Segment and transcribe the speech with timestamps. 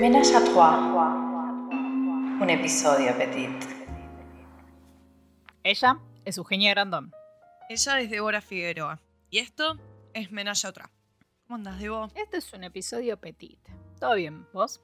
[0.00, 0.76] Ménage à trois.
[2.40, 3.48] Un episodio petit.
[5.64, 7.12] Ella es Eugenia Grandón.
[7.68, 9.00] Ella es Débora Figueroa.
[9.30, 9.78] Y esto
[10.14, 10.90] es Menage a otra.
[11.46, 12.08] ¿Cómo andas, Debo?
[12.14, 13.58] Este es un episodio petit.
[14.00, 14.46] ¿Todo bien?
[14.52, 14.80] ¿Vos?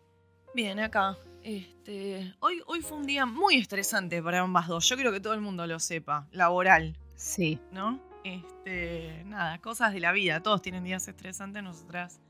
[0.54, 1.16] Bien, acá.
[1.42, 4.88] Este, hoy, hoy fue un día muy estresante para ambas dos.
[4.88, 6.26] Yo creo que todo el mundo lo sepa.
[6.32, 7.58] Laboral, Sí.
[7.70, 8.00] ¿no?
[8.24, 10.42] Este, nada, cosas de la vida.
[10.42, 11.62] Todos tienen días estresantes.
[11.62, 12.20] Nosotras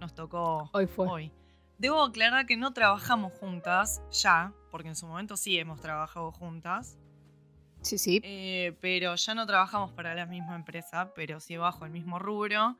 [0.00, 1.06] nos tocó Hoy fue.
[1.08, 1.32] hoy.
[1.78, 6.98] Debo aclarar que no trabajamos juntas ya, porque en su momento sí hemos trabajado juntas.
[7.82, 8.20] Sí, sí.
[8.24, 12.78] Eh, pero ya no trabajamos para la misma empresa, pero sí bajo el mismo rubro.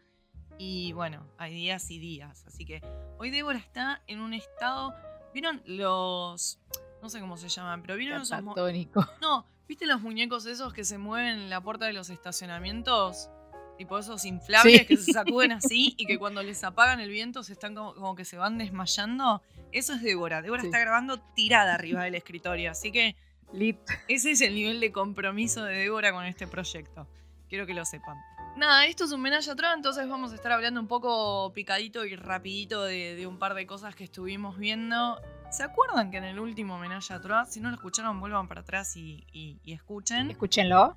[0.59, 2.45] Y bueno, hay días y días.
[2.47, 2.81] Así que
[3.19, 4.95] hoy Débora está en un estado.
[5.35, 6.61] ¿Vieron los.
[7.03, 8.31] No sé cómo se llaman, pero ¿vieron esos.
[8.31, 9.07] Catatónico.
[9.21, 13.29] No, ¿viste los muñecos esos que se mueven en la puerta de los estacionamientos?
[13.79, 14.87] Tipo esos inflables Sí.
[14.87, 18.15] que se sacuden así y que cuando les apagan el viento se están como, como
[18.15, 19.43] que se van desmayando.
[19.73, 20.43] Eso es Débora.
[20.43, 20.69] Débora Sí.
[20.69, 22.71] está grabando tirada arriba del escritorio.
[22.71, 23.17] Así que
[23.53, 23.79] Lit.
[24.09, 27.09] ese es el nivel de compromiso de Débora con este proyecto.
[27.49, 28.17] Quiero que lo sepan.
[28.57, 32.15] Nada, esto es un menaje atrás, entonces vamos a estar hablando un poco picadito y
[32.15, 35.21] rapidito de, de un par de cosas que estuvimos viendo.
[35.51, 38.97] ¿Se acuerdan que en el último menaje atrás, si no lo escucharon, vuelvan para atrás
[38.97, 40.31] y, y- y escuchen?
[40.31, 40.97] Escúchenlo.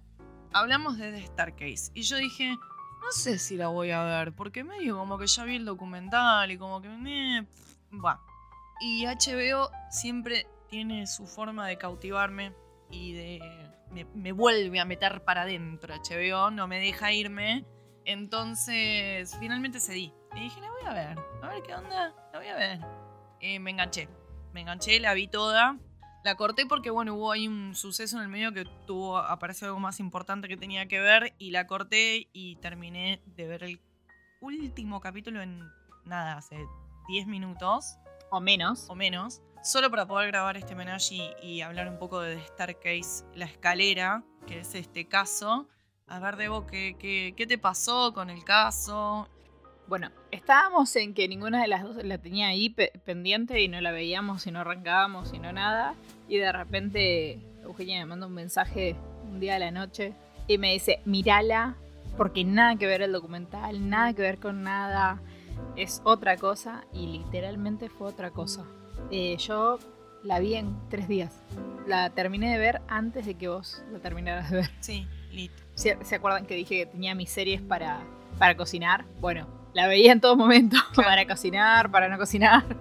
[0.53, 4.64] Hablamos de The Starcase y yo dije, no sé si la voy a ver, porque
[4.64, 6.89] medio como que ya vi el documental y como que...
[6.89, 8.22] pff, va.
[8.80, 12.54] Y HBO siempre tiene su forma de cautivarme
[12.89, 13.72] y de...
[13.92, 17.66] Me, me vuelve a meter para adentro HBO, no me deja irme.
[18.04, 20.14] Entonces, finalmente cedí.
[20.36, 21.20] Y dije, la voy a ver.
[21.42, 22.80] A ver qué onda, la voy a ver.
[23.39, 24.09] Eh, me enganché.
[24.54, 25.78] Me enganché, la vi toda.
[26.28, 29.80] La corté porque, bueno, hubo ahí un suceso en el medio que tuvo, apareció algo
[29.80, 33.80] más importante que tenía que ver y la corté y terminé de ver el
[34.42, 35.64] último capítulo en
[36.03, 36.58] nada, hace
[37.08, 37.98] 10 minutos
[38.30, 38.89] O menos.
[38.89, 42.48] o menos, solo para poder grabar este menage y, y hablar un poco de The
[42.48, 45.70] Starcase, la escalera, que es este caso.
[46.08, 49.30] A ver, Debo, ¿qué, qué, qué te pasó con el caso?
[49.87, 53.80] Bueno, estábamos en que ninguna de las dos la tenía ahí pe- pendiente y no
[53.80, 55.95] la veíamos y no arrancábamos y no nada.
[56.27, 58.95] Y de repente Eugenia me manda un mensaje
[59.30, 60.14] un día a la noche
[60.47, 61.76] y me dice, mirala,
[62.17, 65.21] porque nada que ver el documental, nada que ver con nada,
[65.77, 68.65] es otra cosa y literalmente fue otra cosa.
[69.09, 69.80] Eh, yo
[70.23, 71.43] la vi en tres días.
[71.86, 74.70] La terminé de ver antes de que vos la terminaras de ver.
[74.81, 75.52] Sí, lit.
[75.76, 78.02] ¿Se, se acuerdan que dije que tenía mis series para,
[78.37, 79.05] para cocinar?
[79.21, 79.47] Bueno,
[79.77, 82.65] la veía en todo momento, para cocinar, para no cocinar.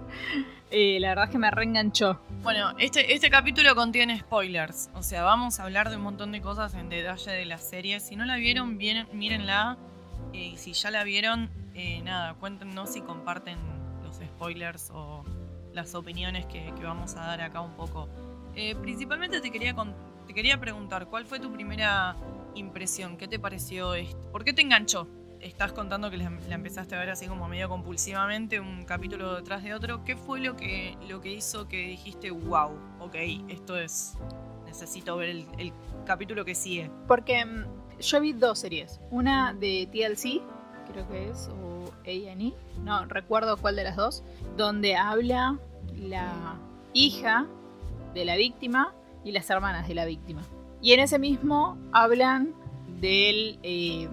[0.69, 2.19] Eh, la verdad es que me reenganchó.
[2.43, 4.89] Bueno, este, este capítulo contiene spoilers.
[4.95, 8.01] O sea, vamos a hablar de un montón de cosas en detalle de la serie.
[8.01, 9.77] Si no la vieron, bien, mírenla.
[10.33, 13.57] Eh, y si ya la vieron, eh, nada, cuéntenos si comparten
[14.03, 15.23] los spoilers o
[15.71, 18.09] las opiniones que, que vamos a dar acá un poco.
[18.81, 19.95] Principalmente te quería, con-
[20.27, 22.17] te quería preguntar, ¿cuál fue tu primera
[22.55, 23.15] impresión?
[23.15, 24.19] ¿Qué te pareció esto?
[24.33, 25.07] ¿Por qué te enganchó?
[25.41, 29.73] Estás contando que la, empezaste a ver así como medio compulsivamente, un capítulo detrás de
[29.73, 30.03] otro.
[30.03, 33.15] ¿Qué fue lo que, lo que hizo que dijiste, wow, ok,
[33.49, 34.17] esto es...
[34.65, 35.73] Necesito ver el, el
[36.05, 36.91] capítulo que sigue.
[37.07, 37.65] Porque mm,
[37.99, 38.99] yo vi dos series.
[39.09, 40.41] Una de TLC,
[40.91, 42.53] creo que es, o A&E,
[42.83, 44.23] no recuerdo cuál de las dos,
[44.55, 45.57] donde habla
[45.95, 46.59] la
[46.93, 47.47] hija
[48.13, 48.93] de la víctima
[49.23, 50.41] y las hermanas de la víctima.
[50.81, 52.53] Y en ese mismo hablan
[52.99, 54.09] del, eh,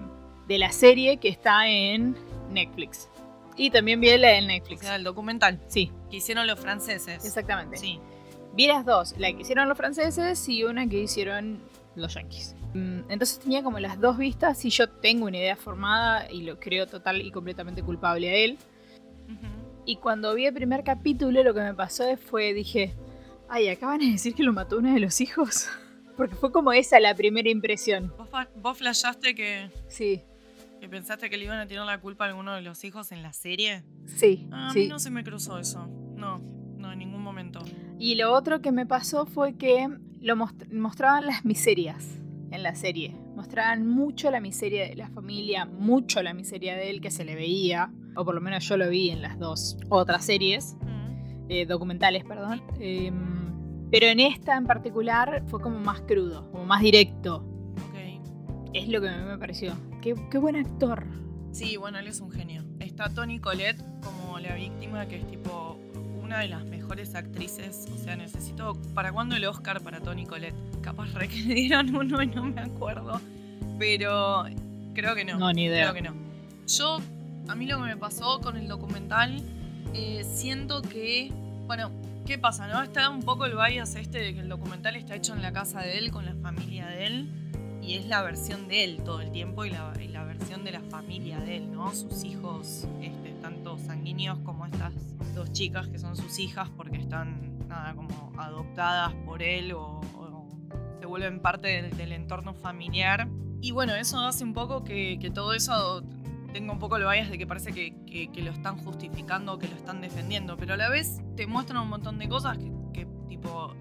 [0.47, 2.15] de la serie que está en
[2.51, 3.09] Netflix.
[3.57, 4.81] Y también vi la en O Netflix.
[4.81, 7.23] sea, el documental Sí, que hicieron los franceses.
[7.25, 7.77] exactamente.
[7.77, 7.99] Sí.
[8.53, 11.59] Vi las dos, la que hicieron los franceses y una que hicieron
[11.95, 12.55] los yankees.
[12.73, 16.59] Mm, Entonces tenía como las dos vistas y yo tengo una idea formada y lo
[16.59, 18.57] creo total y completamente culpable a él.
[19.85, 22.93] Y cuando vi el primer capítulo lo que me pasó fue, dije,
[23.49, 25.67] ay, acaban de decir que lo mató uno de los hijos.
[26.17, 28.11] Porque fue como esa la primera impresión.
[28.17, 30.21] ¿Vos, vos flashaste que, Sí,
[30.85, 33.23] que pensaste que le iban a tirar la culpa a alguno de los hijos en
[33.23, 33.83] la serie?
[34.05, 34.79] sí, Ah, a sí.
[34.81, 35.87] mí no se me cruzó eso.
[36.15, 36.39] No,
[36.77, 37.59] no, en ningún momento.
[37.97, 39.87] Y lo otro que me pasó fue que
[40.21, 42.05] lo most- mostraban las miserias
[42.51, 43.15] en la serie.
[43.35, 47.33] Mostraban mucho la miseria de la familia, mucho la miseria de él que se le
[47.35, 51.45] veía, o por lo menos yo lo vi en las dos otras series, Mm.
[51.49, 52.61] eh, documentales, perdón.
[52.79, 57.37] Em, pero en esta en particular fue como más crudo, como más directo.
[57.89, 58.71] Ok.
[58.73, 59.73] Es lo que a mí me pareció.
[60.05, 61.03] Qué, qué buen actor.
[61.51, 62.63] Sí, bueno, él es un genio.
[62.79, 65.79] Está Toni Collette como la víctima, que es tipo
[66.21, 67.87] una de las mejores actrices.
[67.91, 68.79] O sea, necesito.
[68.93, 70.53] ¿Para cuándo el Oscar para Toni Collette?
[70.81, 73.19] Capaz re que le dieron uno y no me acuerdo.
[73.79, 74.45] Pero
[74.93, 75.39] creo que no.
[75.39, 75.89] No, ni idea.
[75.89, 76.15] Creo que no.
[76.67, 76.99] Yo,
[77.47, 79.41] a mí lo que me pasó con el documental,
[79.95, 81.33] eh, siento que
[81.65, 81.89] Bueno,
[82.27, 82.83] ¿qué pasa, no?
[82.83, 85.81] Está un poco el bias este de que el documental está hecho en la casa
[85.81, 87.29] de él, con la familia de él,
[87.85, 90.81] y es la versión de él todo el tiempo y la, la versión de la
[90.81, 91.93] familia de él, ¿no?
[91.93, 94.93] Sus hijos, este, tanto sanguíneos como estas
[95.35, 100.47] dos chicas que son sus hijas porque están, nada, como adoptadas por él o, o
[100.99, 103.27] se vuelven parte del, entorno familiar.
[103.61, 106.03] Y bueno, eso hace un poco que, que todo eso
[106.53, 109.75] tenga un poco el bias de que parece que, que- lo están justificando, que lo
[109.75, 112.57] están defendiendo, pero a la vez te muestran un montón de cosas
[112.93, 113.75] que, tipo,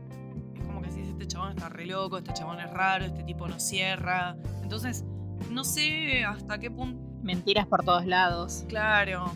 [1.15, 4.37] este chabón está re loco, este chabón es raro, este tipo no cierra.
[4.63, 5.05] Entonces,
[5.51, 8.65] no sé hasta qué punto Mentiras por todos lados.
[8.69, 9.33] Claro.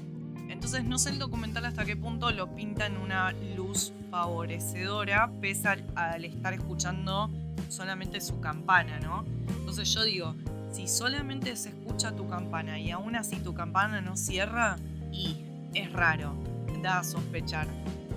[0.51, 5.69] Entonces no sé el documental hasta qué punto lo pinta en una luz favorecedora, pese
[5.69, 7.31] al, al estar escuchando
[7.71, 9.25] solamente su campana, ¿no?
[9.59, 10.35] Entonces yo digo,
[10.71, 14.77] si solamente se escucha tu campana y aún así tu campana no cierra,
[15.13, 15.37] y
[15.75, 16.35] es raro,
[16.83, 17.67] da a sospechar.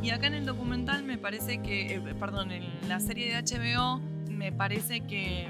[0.01, 3.99] Y acá en el documental me parece que, eh, perdón, en la serie de HBO
[4.29, 5.47] me parece que,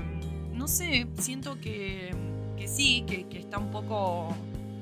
[0.53, 2.13] no sé, siento que,
[2.57, 4.36] que sí, que, que está un poco,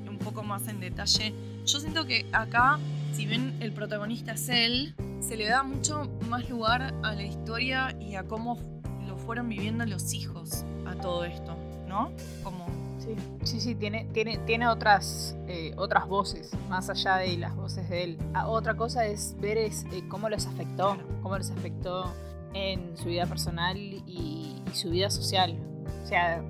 [0.08, 1.32] un poco más en detalle.
[1.64, 2.80] Yo siento que acá,
[3.12, 7.96] si bien el protagonista es él, se le da mucho más lugar a la historia
[8.00, 8.58] y a cómo
[9.06, 11.56] lo fueron viviendo los hijos a todo esto,
[11.86, 12.10] ¿no?
[12.42, 12.66] Como
[13.00, 17.88] Sí, sí, sí, tiene, tiene, tiene otras, eh, otras voces, más allá de las voces
[17.88, 18.18] de él.
[18.34, 22.12] Ah, otra cosa es ver es, eh, cómo les afectó, cómo les afectó
[22.52, 25.56] en su vida personal y, y su vida social.
[26.04, 26.42] O sea,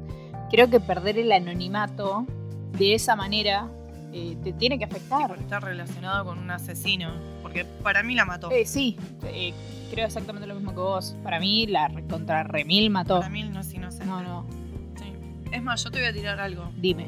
[0.51, 2.27] creo que perder el anonimato
[2.77, 3.69] de esa manera
[4.13, 5.29] eh, te tiene que sí, afectar.
[5.29, 7.13] por estar relacionado con un asesino,
[7.43, 8.51] porque para mí la mató.
[8.51, 8.97] Eh, sí,
[9.91, 11.15] creo exactamente lo mismo que vos.
[11.23, 13.19] Para mí la contra Remil mató.
[13.19, 14.07] Para mí no es inocente.
[14.07, 14.60] No, no.
[15.53, 16.71] Es más, yo te voy a tirar algo.
[16.77, 17.07] dime.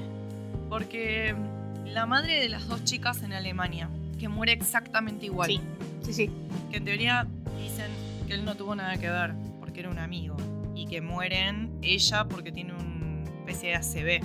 [0.69, 1.35] Porque
[1.87, 5.51] la madre de las dos chicas en Alemania, que muere exactamente igual.
[5.51, 5.61] Sí,
[6.03, 6.31] sí, sí.
[6.71, 7.27] que en teoría
[7.59, 7.91] dicen
[8.27, 10.37] que él no tuvo nada que ver porque era un amigo
[10.75, 14.25] y que mueren ella porque tiene una especie de ACV.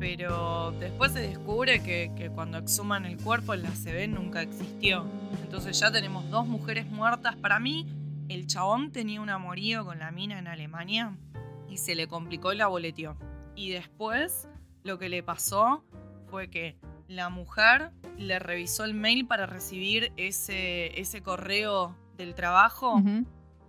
[0.00, 5.04] Pero después se descubre que, que cuando exhuman el cuerpo el ACV nunca existió.
[5.42, 7.36] Entonces ya tenemos dos mujeres muertas.
[7.36, 7.86] Para mí,
[8.28, 11.16] el chabón tenía un amorío con la mina en Alemania
[11.68, 13.16] y se le complicó y la boleteó.
[13.56, 14.48] Y después
[14.82, 15.84] lo que le pasó
[16.30, 16.76] fue que
[17.08, 23.00] la mujer le revisó el mail para recibir ese, ese correo del trabajo.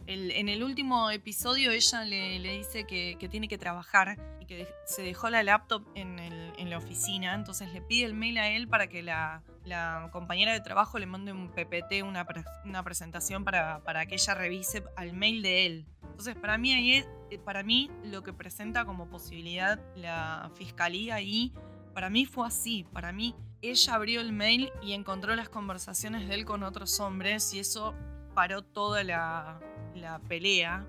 [0.08, 4.46] El- en el último episodio ella le, le dice que, que tiene que trabajar y
[4.46, 7.34] que se dejó la laptop en, el- en la oficina.
[7.34, 11.06] Entonces le pide el mail a él para que la, la compañera de trabajo le
[11.08, 15.66] mande un PPT, una, pre- una presentación para, para que ella revise al mail de
[15.66, 15.86] él.
[16.04, 21.16] Entonces para mí, ahí es- eh, para mí lo que presenta como posibilidad la fiscalía
[21.16, 21.52] ahí,
[21.94, 22.86] para mí fue así.
[22.94, 27.54] Para mí ella abrió el mail y encontró las conversaciones de él con otros hombres
[27.54, 27.96] y eso
[28.36, 29.60] paró toda la,
[29.96, 30.86] la pelea,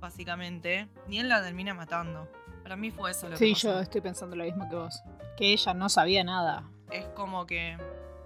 [0.00, 2.28] básicamente, y él la termina matando.
[2.62, 5.02] Para mí fue eso lo que Sí, yo estoy pensando lo mismo que vos.
[5.36, 6.64] Que ella no sabía nada.
[6.90, 7.76] Es como que...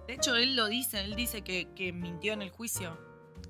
[0.07, 2.97] De hecho, él lo dice, él dice que, que mintió en el juicio,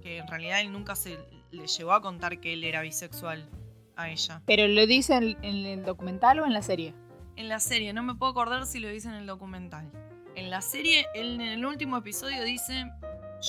[0.02, 1.18] que en realidad él nunca se
[1.50, 3.48] le llevó a contar que él era bisexual
[3.96, 4.42] a ella.
[4.46, 6.94] ¿Pero lo dice en, en el documental o en la serie?
[7.36, 9.90] En la serie, no me puedo acordar si lo dice en el documental.
[10.34, 12.90] En la serie, él en el último episodio dice,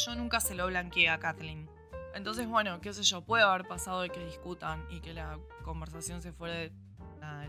[0.05, 1.69] yo nunca se lo blanqueé a Kathleen.
[2.13, 6.21] Entonces, bueno, qué sé yo, puede haber pasado de que discutan y que la conversación
[6.21, 6.71] se fuera de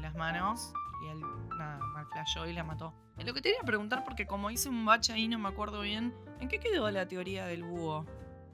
[0.01, 1.21] las manos y él,
[1.57, 2.07] nada, mal
[2.49, 2.95] y la mató.
[3.17, 5.81] Eh, Lo que te quería preguntar, porque como hice un bache ahí, no me acuerdo
[5.81, 8.07] bien, ¿en qué quedó la teoría del búho?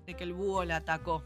[0.07, 1.23] De que el búho la atacó.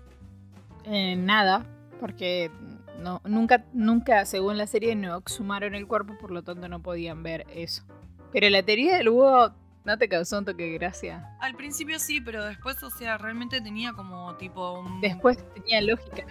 [0.84, 1.66] Eh, nada,
[2.00, 2.50] porque
[2.98, 7.22] no, nunca, nunca, según la serie, no exhumaron el cuerpo, por lo tanto no podían
[7.22, 7.84] ver eso.
[8.32, 9.52] Pero la teoría del búho
[9.84, 11.36] no te causó un toque de gracia.
[11.40, 15.00] Al principio sí, pero después, o sea, realmente tenía como tipo un...
[15.00, 16.26] Después tenía lógica.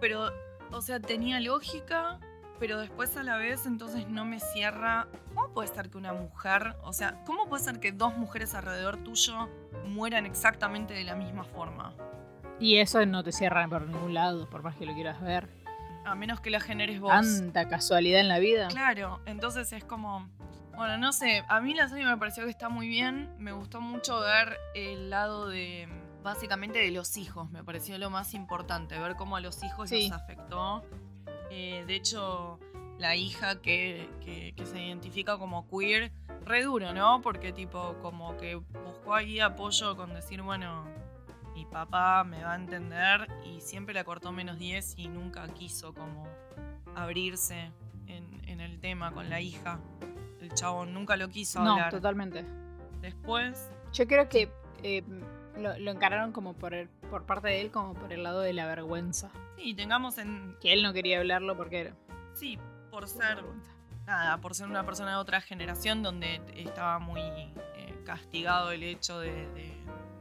[0.00, 0.30] pero,
[0.70, 2.20] o sea, tenía lógica,
[2.58, 5.08] pero después a la vez entonces no me cierra.
[5.34, 8.96] ¿Cómo puede ser que una mujer, o sea, cómo puede ser que dos mujeres alrededor
[8.98, 9.48] tuyo
[9.86, 11.94] mueran exactamente de la misma forma?
[12.60, 15.48] Y eso no te cierra por ningún lado, por más que lo quieras ver.
[16.04, 17.10] A menos que la generes vos.
[17.10, 18.68] Tanta casualidad en la vida.
[18.68, 20.28] Claro, entonces es como.
[20.76, 23.32] Bueno, no sé, a mí la serie me pareció que está muy bien.
[23.38, 25.88] Me gustó mucho ver el lado de.
[26.22, 30.08] Básicamente de los hijos, me pareció lo más importante, ver cómo a los hijos Sí.
[30.08, 30.82] los afectó.
[31.50, 32.58] Eh, de hecho,
[32.98, 36.12] la hija que, que- que se identifica como queer,
[36.44, 37.20] re duro, ¿no?
[37.22, 40.84] Porque tipo, como que buscó ahí apoyo con decir, bueno,
[41.54, 45.94] mi papá me va a entender y siempre la cortó menos 10 y nunca quiso
[45.94, 46.26] como
[46.94, 47.70] abrirse
[48.06, 49.80] en, en el tema con la hija.
[50.40, 51.90] El chabón nunca lo quiso no, hablar.
[51.90, 52.44] totalmente.
[53.00, 54.50] Después, Yo creo que
[54.82, 55.02] eh,
[55.58, 58.52] lo, lo encararon como por, el- por parte de él como por el lado de
[58.52, 59.30] la vergüenza.
[59.56, 60.56] Sí, tengamos en.
[60.60, 61.94] Que él no quería hablarlo porque era
[62.34, 62.58] Sí,
[62.90, 63.42] por ser.
[64.06, 69.18] Nada, por ser una persona de otra generación donde estaba muy eh, castigado el hecho
[69.20, 69.74] de, de-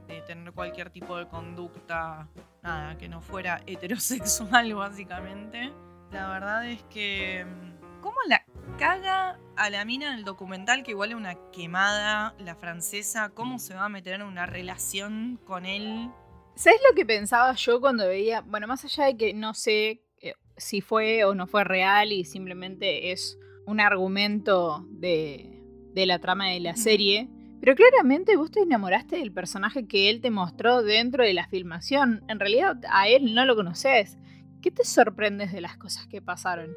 [0.08, 2.28] de tener cualquier tipo de conducta,
[2.62, 5.72] nada, que no fuera heterosexual, básicamente.
[6.12, 7.46] La verdad es que.
[7.46, 8.43] mm, ¿Cómo la
[8.78, 13.30] caga a la mina en el documental, que igual es una quemada, la francesa?
[13.30, 16.10] ¿Cómo se va a meter en una relación con él?
[16.56, 18.42] ¿Sabes lo que pensaba yo cuando veía?
[18.42, 22.26] Bueno, más allá de que no sé eh, si fue o no fue real y
[22.26, 25.62] simplemente es un argumento de,
[25.94, 27.30] de la trama de la serie,
[27.60, 32.24] pero claramente vos te enamoraste del personaje que él te mostró dentro de la filmación.
[32.28, 34.18] En realidad a él no lo conoces.
[34.62, 36.76] ¿Qué te sorprendes de las cosas que pasaron?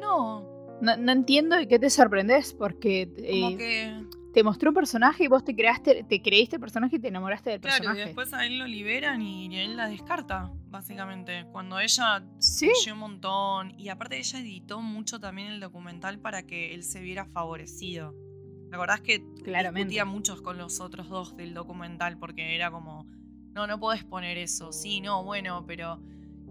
[0.00, 4.04] No, No, no entiendo de qué te sorprendes porque como eh, que.
[4.32, 7.50] te mostró un personaje y vos te creaste, te creíste el personaje y te enamoraste
[7.50, 8.04] del Claro, y personaje.
[8.06, 11.46] después a él lo liberan y él la descarta, básicamente.
[11.50, 12.70] Cuando ella Sí.
[12.82, 13.74] huyó un montón.
[13.78, 18.14] Y aparte ella editó mucho también el documental para que él se viera favorecido.
[18.70, 19.88] ¿Te acordás que Claramente.
[19.88, 22.18] discutía muchos con los otros dos del documental?
[22.18, 23.06] Porque era como,
[23.54, 24.72] no, no podés poner eso.
[24.72, 26.00] Sí, no, bueno, pero...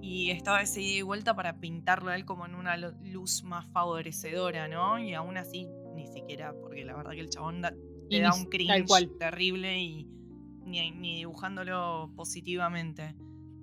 [0.01, 3.65] Y estaba ese ida y vuelta para pintarlo a él como en una luz más
[3.71, 4.99] favorecedora, ¿no?
[4.99, 7.73] Y aún así, ni siquiera, porque la verdad que el chabón da,
[8.09, 9.09] Y da un cringe cual.
[9.19, 10.07] terrible y
[10.65, 13.15] ni, ni dibujándolo positivamente.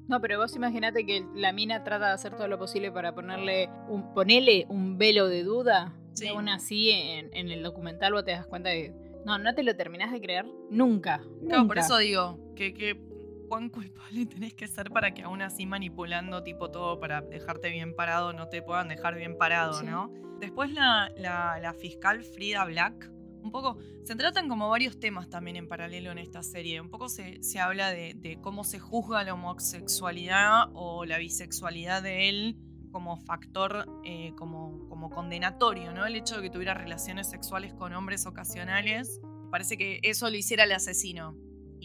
[0.09, 3.71] No, pero vos imaginate que la mina trata de hacer todo lo posible para ponerle
[3.89, 5.95] un, ponerle un velo de duda.
[6.13, 6.27] Sí.
[6.27, 8.93] Y aún así, en, en el documental vos te das cuenta de.
[9.25, 11.23] No, no te lo terminás de creer nunca.
[11.47, 13.01] Claro, por eso digo, que, que
[13.55, 17.95] cuán culpable tenés que ser para que aún así manipulando tipo todo para dejarte bien
[17.95, 19.87] parado no te puedan dejar bien parado, Sí.
[19.87, 20.11] ¿no?
[20.41, 23.11] Después la, la- la fiscal Frida Black,
[23.43, 26.81] un poco, se tratan como varios temas también en paralelo en esta serie.
[26.81, 32.03] Un poco se, se habla de, de cómo se juzga la homosexualidad o la bisexualidad
[32.03, 32.57] de él
[32.91, 36.05] como factor, eh, como, como condenatorio, ¿no?
[36.07, 39.21] El hecho de que tuviera relaciones sexuales con hombres ocasionales,
[39.51, 41.37] parece que eso lo hiciera el asesino.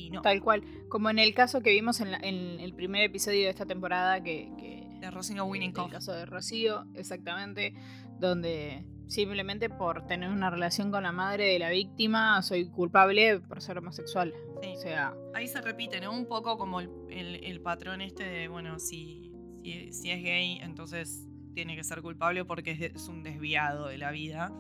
[0.06, 0.64] Y no, Tal cual.
[0.90, 4.22] Como en el caso que vimos en, la- en el primer episodio de esta temporada,
[4.24, 4.52] que.
[4.58, 5.90] que de Rosino el Winninghoff.
[5.92, 7.74] caso de Rocío, exactamente.
[8.20, 13.62] Donde simplemente por tener una relación con la madre de la víctima soy culpable por
[13.62, 14.34] ser homosexual.
[14.62, 14.74] Sí.
[14.76, 16.12] O sea, Ahí se repite, ¿no?
[16.12, 19.32] Un poco como el, el- el patrón este de, bueno, si,
[19.64, 21.26] si, si es gay, entonces
[21.56, 24.52] tiene que ser culpable porque es un desviado de la vida.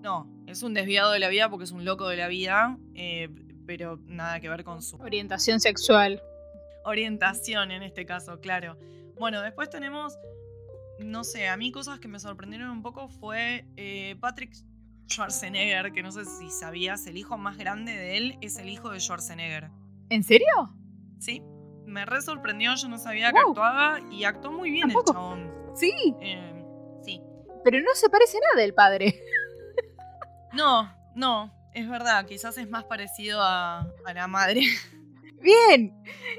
[0.00, 3.28] No, es un desviado de la vida porque es un loco de la vida, eh,
[3.66, 6.22] pero nada que ver con su orientación sexual.
[6.84, 8.76] orientación en este caso, claro.
[9.18, 10.18] Bueno, después tenemos,
[10.98, 14.52] no sé, a mí cosas que me sorprendieron un poco fue eh, Patrick
[15.08, 18.90] Schwarzenegger, que no sé si sabías, el hijo más grande de él es el hijo
[18.90, 19.70] de Schwarzenegger.
[20.08, 20.46] ¿En serio?
[21.18, 21.42] Sí,
[21.86, 25.10] me re sorprendió, yo no sabía que actuaba y actuó muy bien Tampoco.
[25.10, 25.52] el chabón.
[25.76, 25.92] Sí.
[26.20, 26.64] Eh,
[27.02, 27.22] sí.
[27.64, 29.20] Pero no se parece nada del padre.
[30.54, 34.62] No, no, es verdad, quizás es más parecido a, a la madre.
[35.42, 35.92] Bien.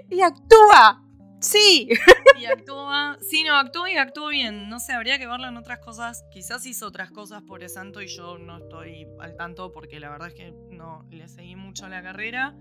[0.09, 1.03] Y actúa.
[1.43, 1.89] Sí.
[2.39, 4.67] Y actúa, sí, no, actúa y actúa bien.
[4.67, 6.25] No sé, habría que verlo en otras cosas.
[6.31, 10.09] Quizás hizo otras cosas por el santo y yo no estoy al tanto porque la
[10.09, 12.55] verdad es que no le seguí mucho la carrera.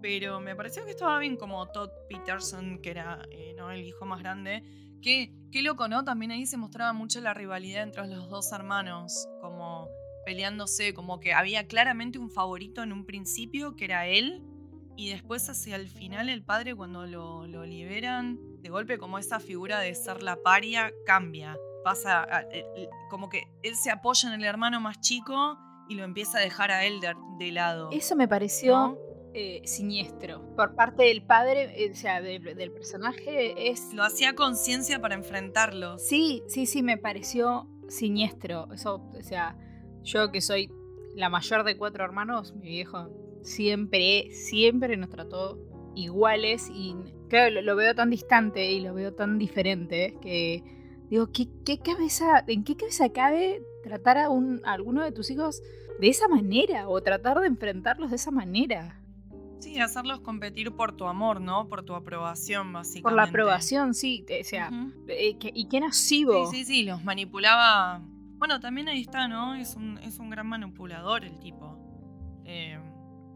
[0.00, 3.70] Pero me pareció que estaba bien como Todd Peterson, que era eh, ¿no?
[3.70, 4.64] el hijo más grande.
[5.02, 6.04] Que, qué loco, ¿no?
[6.04, 9.88] También ahí se mostraba mucho la rivalidad entre los dos hermanos, como
[10.24, 14.42] peleándose, como que había claramente un favorito en un principio, que era él,
[14.96, 19.40] y después hacia el final el padre cuando lo, lo liberan, de golpe como esa
[19.40, 21.56] figura de ser la paria cambia.
[21.82, 22.64] Pasa, a- eh,
[23.08, 25.56] como que él se apoya en el hermano más chico
[25.88, 27.88] y lo empieza a dejar a él de, de lado.
[27.90, 28.98] Eso me pareció ¿no?
[29.32, 30.54] eh, siniestro.
[30.56, 33.94] Por parte del padre, eh, o sea, del, del personaje, es.
[33.94, 36.06] Lo hacía conciencia para enfrentarlos.
[36.06, 38.70] Sí, sí, sí, me pareció siniestro.
[38.74, 39.56] Eso, o sea,
[40.04, 40.70] yo que soy
[41.14, 43.08] la mayor de cuatro hermanos, mi viejo
[43.42, 45.58] siempre, siempre nos trató
[45.94, 46.94] iguales y
[47.28, 50.62] claro, lo, lo veo tan distante y lo veo tan diferente que
[51.08, 55.30] digo, ¿qué, qué cabeza, ¿en qué cabeza cabe tratar a, un, a alguno de tus
[55.30, 55.62] hijos
[55.98, 58.96] de esa manera o tratar de enfrentarlos de esa manera?
[59.58, 61.68] Sí, hacerlos competir por tu amor, ¿no?
[61.68, 63.02] Por tu aprobación, básicamente.
[63.02, 64.70] Por la aprobación, sí, o sea,
[65.08, 66.50] eh, que- y qué nocivo.
[66.50, 68.00] Sí, sí, sí, los manipulaba.
[68.40, 69.54] Bueno, también ahí está, ¿no?
[69.54, 71.76] Es un, es un gran manipulador el tipo.
[72.46, 72.80] Eh,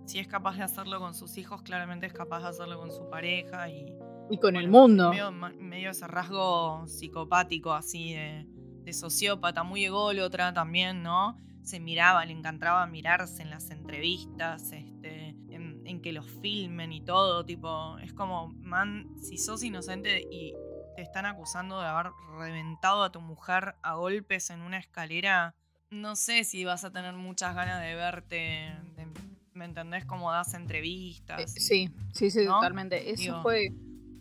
[0.07, 3.11] si es capaz de hacerlo con sus hijos, claramente es capaz de hacerlo con su
[3.11, 3.85] pareja y.
[4.31, 5.11] Y con el mundo.
[5.11, 8.47] Medio, medio ese rasgo psicopático, así de,
[8.83, 11.39] de sociópata, muy ególatra también, ¿no?
[11.61, 17.03] Se miraba, le encantaba mirarse en las entrevistas, este, en, en que los filmen y
[17.03, 20.55] todo, tipo, es como, man, si sos inocente y
[20.95, 25.55] te están acusando de haber reventado a tu mujer a golpes en una escalera,
[25.91, 29.07] no sé si vas a tener muchas ganas de verte, de-
[29.53, 30.05] ¿me entendés?
[30.05, 31.41] Como das entrevistas.
[31.41, 32.55] Eh, y- sí, sí, sí, ¿no?
[32.55, 33.11] totalmente.
[33.13, 33.69] Eso Digo, fue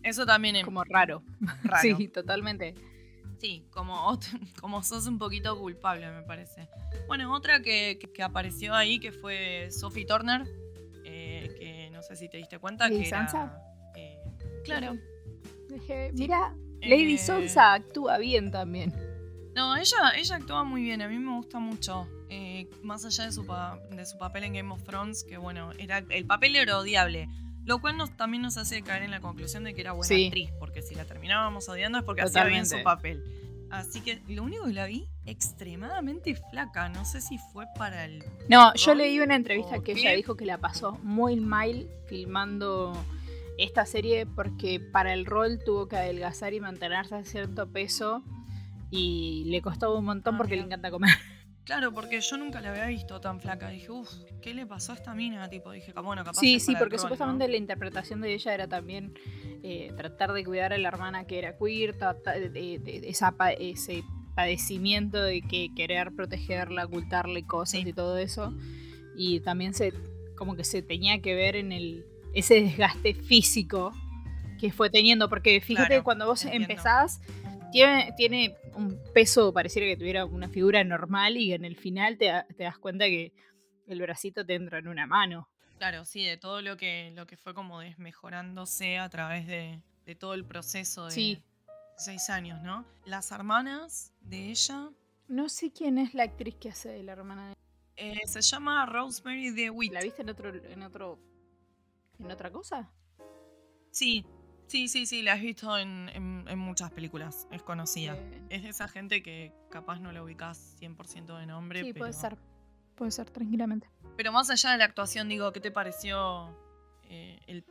[0.04, 1.24] Eso también es como raro.
[1.64, 1.98] raro.
[1.98, 2.76] Sí, totalmente.
[3.40, 4.20] Sí, como,
[4.62, 6.68] como sos un poquito culpable, me parece.
[7.08, 10.44] Bueno, otra que, que- que apareció ahí, que fue Sophie Turner,
[11.06, 13.62] eh, que no sé si te diste cuenta ¿Lady que era...
[13.96, 14.20] Eh,
[14.64, 14.96] claro.
[15.70, 18.94] Dije, mira, Lady Eh, Sonsa actúa bien también.
[19.56, 22.08] No, ella, ella actúa muy bien, a mí me gusta mucho.
[22.30, 25.72] Eh, más allá de su, pa- de su papel en Game of Thrones, que bueno,
[25.78, 27.30] era el papel era odiable.
[27.66, 30.26] Lo cual nos, también nos hace caer en la conclusión de que era buena Sí.
[30.26, 33.24] actriz, porque si la terminábamos odiando es porque hacía bien su papel.
[33.70, 36.90] Así que lo único que la vi extremadamente flaca.
[36.90, 38.24] No sé si fue para el.
[38.50, 40.00] No, yo ¿Rol leí una entrevista que qué?
[40.02, 42.94] ella dijo que la pasó muy mal filmando
[43.58, 48.24] esta serie porque para el rol tuvo que adelgazar y mantenerse a cierto peso
[48.92, 51.10] y le costó un montón Ah, porque le encanta comer.
[51.66, 53.70] Claro, porque yo nunca la había visto tan flaca.
[53.70, 54.10] Dije, uff,
[54.42, 55.50] ¿qué le pasó a esta mina?
[55.50, 56.42] Tipo, dije, bueno, capaz.
[56.42, 57.52] Sí, sí, porque rol, supuestamente ¿no?
[57.52, 59.14] la interpretación de ella era también
[59.64, 63.32] eh, tratar de cuidar a la hermana que era queer, trata- de, de- de esa
[63.32, 64.04] pa- ese
[64.36, 67.88] padecimiento de que querer protegerla, ocultarle cosas Sí.
[67.88, 68.54] y todo eso.
[69.16, 69.94] Y también se
[70.36, 73.92] como que se tenía que ver en el ese desgaste físico
[74.60, 76.70] que fue teniendo, porque fíjate Claro, que cuando vos entiendo.
[76.70, 77.20] empezás
[77.72, 82.32] tiene, tiene un peso, pareciera que tuviera una figura normal y en el final te,
[82.56, 83.34] te das cuenta que
[83.88, 85.50] el bracito te entra en una mano.
[85.80, 90.16] Claro, sí, de todo lo que, lo que fue como desmejorándose a través de, de
[90.16, 91.44] todo el proceso de Sí.
[91.98, 92.86] seis años, ¿no?
[93.06, 94.90] Las hermanas de ella
[95.28, 97.56] No sé quién es la actriz que hace de la hermana de...
[97.98, 99.92] eh, se llama Rosemary DeWitt.
[99.94, 101.20] ¿La viste en otro, en otro,
[102.20, 102.92] en otra cosa?
[103.92, 104.26] Sí,
[104.68, 108.16] sí, sí, sí, la has visto en, en- en muchas películas, es conocida.
[108.16, 111.82] Eh, Es de esa gente que capaz no la ubicás 100% de nombre.
[111.82, 112.04] sí, pero...
[112.06, 112.38] puede ser.
[112.96, 113.90] Puede ser tranquilamente.
[114.18, 116.56] Pero más allá de la actuación, digo, ¿qué te pareció
[117.10, 117.66] eh, el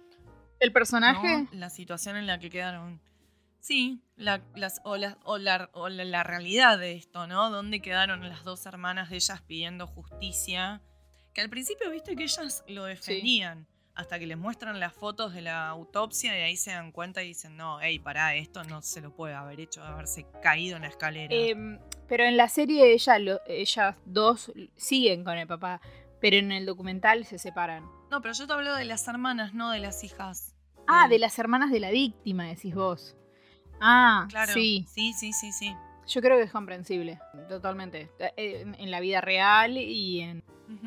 [0.59, 1.49] El personaje, ¿no?
[1.53, 3.01] La situación en la que quedaron.
[3.61, 7.51] Sí, la, las, o, la, o, la, o la- la realidad de esto, ¿no?
[7.51, 10.83] ¿Dónde quedaron las dos hermanas de ellas pidiendo justicia?
[11.33, 13.69] Que al principio viste que ellas lo defendían.
[13.95, 17.29] Hasta que les muestran las fotos de la autopsia y ahí se dan cuenta y
[17.29, 20.89] dicen, no, hey, pará, esto no se lo puede haber hecho, haberse caído en la
[20.89, 21.35] escalera.
[21.35, 21.79] em,
[22.09, 25.81] pero en la serie ella, lo- ellas dos siguen con el papá,
[26.21, 27.85] pero en el documental se separan.
[28.11, 30.55] no, pero yo te hablo de las hermanas, no de las hijas.
[30.87, 33.15] Ah, de las hermanas de la víctima, decís vos.
[33.81, 34.53] Ah, Claro.
[34.55, 34.87] sí.
[34.89, 35.75] Sí, sí, sí, sí.
[36.07, 38.11] Yo creo que es comprensible, totalmente.
[38.19, 40.43] Eh, En, en la vida real y en,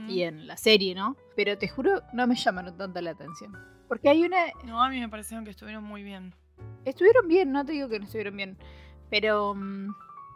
[0.09, 1.15] Y en la serie, ¿no?
[1.35, 3.55] Pero te juro, no me llamaron tanto la atención.
[3.87, 4.37] Porque hay una...
[4.65, 6.33] No, a mí me parecieron que estuvieron muy bien.
[6.85, 8.57] Estuvieron bien, no te digo que no estuvieron bien,
[9.09, 9.53] pero...
[9.55, 9.89] mm,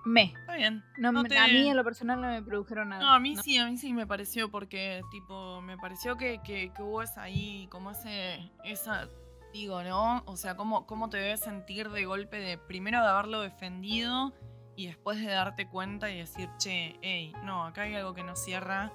[0.06, 0.24] me.
[0.40, 0.84] Está bien.
[0.98, 3.02] No, No te- A mí en lo personal no me produjeron nada.
[3.02, 6.72] No, a mí sí, a mí sí me pareció porque, tipo, me pareció que, que,
[6.74, 9.10] que hubo esa ahí, como ese, esa,
[9.54, 10.24] digo, ¿no?
[10.26, 14.34] O sea, cómo, cómo te debes sentir de golpe de, primero de haberlo defendido
[14.76, 18.36] y después de darte cuenta y decir, che, hey, no, acá hay algo que no
[18.36, 18.94] cierra.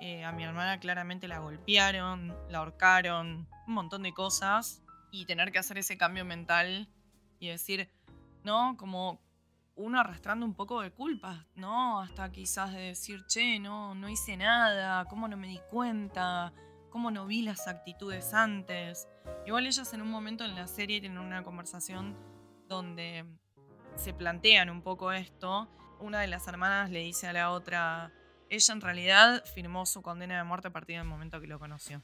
[0.00, 5.52] Eh, a mi hermana claramente la golpearon, la ahorcaron, un montón de cosas y tener
[5.52, 6.88] que hacer ese cambio mental
[7.38, 7.90] y decir,
[8.44, 8.76] ¿no?
[8.76, 9.20] Como
[9.76, 12.00] uno arrastrando un poco de culpa, ¿no?
[12.00, 16.52] Hasta quizás de decir, che, no, no hice nada, ¿cómo no me di cuenta?
[16.90, 19.06] ¿Cómo no vi las actitudes antes?
[19.46, 22.16] Igual ellas en un momento en la serie tienen una conversación
[22.68, 23.24] donde
[23.96, 25.68] se plantean un poco esto.
[26.00, 28.12] Una de las hermanas le dice a la otra,
[28.50, 32.02] ella en realidad firmó su condena de muerte a partir del momento que lo conoció.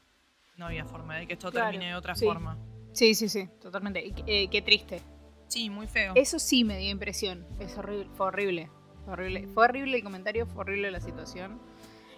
[0.57, 2.25] No había forma de que esto Claro, termine de otra sí.
[2.27, 2.59] forma.
[2.93, 4.05] Sí, sí, sí, totalmente.
[4.05, 5.01] Y, eh, qué triste.
[5.49, 6.13] Sí, muy feo.
[6.15, 7.47] Eso sí me dio impresión.
[7.59, 8.71] Es horrible, fue horrible.
[9.05, 9.49] Fue horrible.
[9.55, 11.61] Fue horrible el comentario, fue horrible la situación.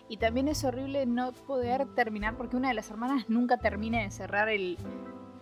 [0.09, 4.11] Y también es horrible no poder terminar porque una de las hermanas nunca termina de
[4.11, 4.77] cerrar el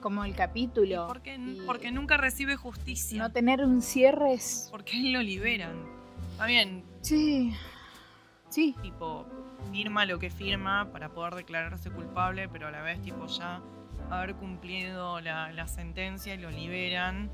[0.01, 1.07] como el capítulo.
[1.07, 3.19] Porque, porque nunca recibe justicia.
[3.19, 4.69] no tener un cierre es.
[4.71, 5.85] porque él lo liberan.
[6.33, 7.53] Está bien, Sí.
[8.53, 8.77] Sí.
[8.83, 9.27] tipo,
[9.73, 13.63] firma lo que firma para poder declararse culpable, pero a la vez, tipo, ya
[14.11, 17.31] haber cumplido la, la sentencia y lo liberan.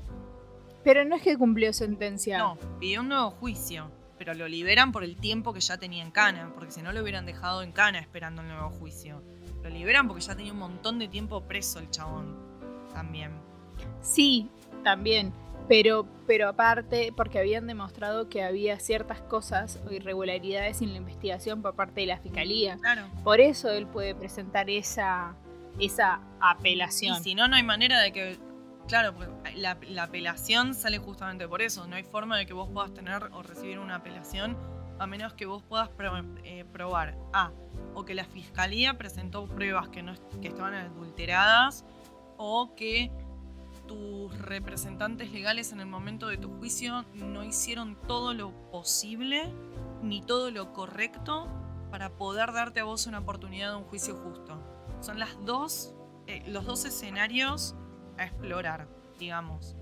[0.83, 2.37] Pero no es que cumplió sentencia.
[2.37, 6.11] No, pidió un nuevo juicio, pero lo liberan por el tiempo que ya tenía en
[6.11, 9.21] cana, porque si no lo hubieran dejado en cana esperando el nuevo juicio.
[9.61, 12.37] Lo liberan porque ya tenía un montón de tiempo preso el chabón.
[12.93, 13.31] También.
[14.01, 14.49] Sí,
[14.85, 15.33] también.
[15.69, 21.61] Pero, pero aparte, porque habían demostrado que había ciertas cosas o irregularidades en la investigación
[21.61, 22.75] por parte de la fiscalía.
[22.77, 23.03] Claro.
[23.23, 25.35] Por eso él puede presentar esa,
[25.79, 27.17] esa apelación.
[27.17, 28.37] Y si no, no hay manera de que.
[28.87, 31.85] Claro, pues, la, la apelación sale justamente por eso.
[31.85, 34.57] No hay forma de que vos puedas tener o recibir una apelación
[34.97, 37.51] a menos que vos puedas pro- eh, probar A.
[37.93, 41.85] O que la fiscalía presentó pruebas que, no, que estaban adulteradas
[42.37, 43.11] o que
[43.89, 49.51] tus representantes legales en el momento de tu juicio no hicieron todo lo posible
[50.03, 51.47] ni todo lo correcto
[51.89, 54.61] para poder darte a vos una oportunidad de un juicio justo.
[55.01, 55.95] Son las dos,
[56.27, 57.73] eh, los dos escenarios
[58.19, 59.75] a explorar, digamos.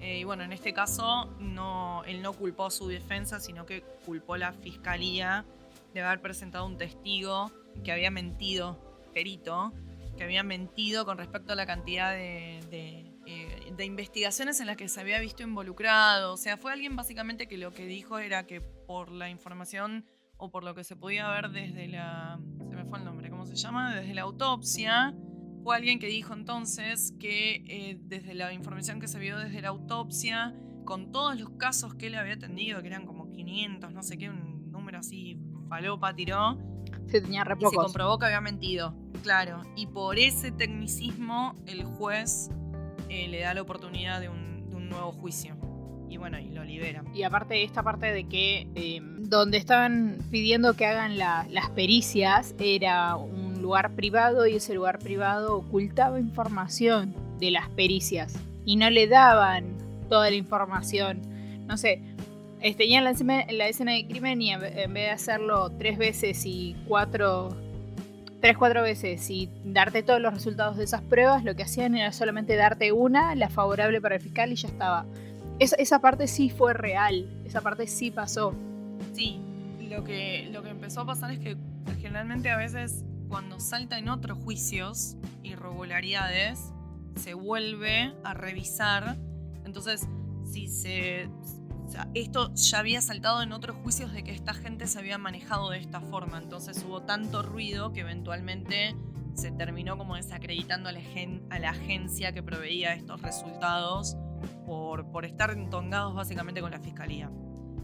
[0.00, 3.82] Eh, y bueno, en este caso no, él no culpó a su defensa, sino que
[4.06, 5.44] culpó a la fiscalía
[5.92, 7.52] de haber presentado un testigo
[7.84, 8.78] que había mentido,
[9.12, 9.74] perito,
[10.16, 13.09] que había mentido con respecto a la cantidad de,
[13.76, 16.32] de investigaciones en las que se había visto involucrado.
[16.32, 20.04] O sea, fue alguien básicamente que lo que dijo era que por la información
[20.36, 22.40] o por lo que se podía ver desde la...
[22.68, 23.94] Se me fue el nombre, ¿cómo se llama?
[23.94, 25.14] Desde la autopsia.
[25.62, 29.68] Fue alguien que dijo entonces que eh, desde la información que se vio desde la
[29.68, 30.54] autopsia,
[30.84, 34.30] con todos los casos que él había atendido, que eran como 500, no sé qué,
[34.30, 36.58] un número así, falopa tiró,
[37.08, 39.62] Se tenía re y se comprobó que había mentido, claro.
[39.76, 42.50] Y por ese tecnicismo, el juez
[43.10, 44.50] eh, le da la oportunidad de un,
[44.90, 45.54] nuevo juicio.
[46.08, 47.04] Y bueno, y lo libera.
[47.14, 52.56] Y aparte esta parte de que eh, donde estaban pidiendo que hagan la- las pericias
[52.58, 58.90] era un lugar privado y ese lugar privado ocultaba información de las pericias y no
[58.90, 59.76] le daban
[60.08, 61.20] toda la información.
[61.68, 62.02] No sé,
[62.60, 63.12] eh, tenían la,
[63.52, 67.56] la escena de crimen y en vez de hacerlo tres veces y cuatro...
[68.40, 72.10] Tres, cuatro veces y darte todos los resultados de esas pruebas, lo que hacían era
[72.12, 75.04] solamente darte una, la favorable para el fiscal y ya estaba.
[75.58, 78.54] Esa, esa parte sí fue real, esa parte sí pasó.
[79.14, 79.40] Sí,
[79.90, 81.56] lo que, lo que empezó a pasar es que
[82.00, 86.72] generalmente a veces cuando salta en otros juicios, irregularidades,
[87.16, 89.16] se vuelve a revisar.
[89.64, 90.06] Entonces,
[90.50, 91.28] si se...
[92.14, 95.78] esto ya había saltado en otros juicios de que esta gente se había manejado de
[95.78, 96.38] esta forma.
[96.38, 98.94] Entonces hubo tanto ruido que eventualmente
[99.34, 101.00] se terminó como desacreditando a la,
[101.50, 104.16] a la agencia que proveía estos resultados
[104.66, 107.30] por, estar entongados básicamente con la fiscalía.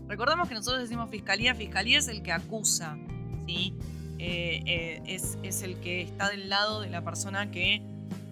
[0.09, 2.97] Recordemos que nosotros decimos fiscalía, fiscalía es el que acusa,
[3.47, 3.75] ¿sí?
[4.19, 7.83] Eh, eh, es, el que está del lado de la persona que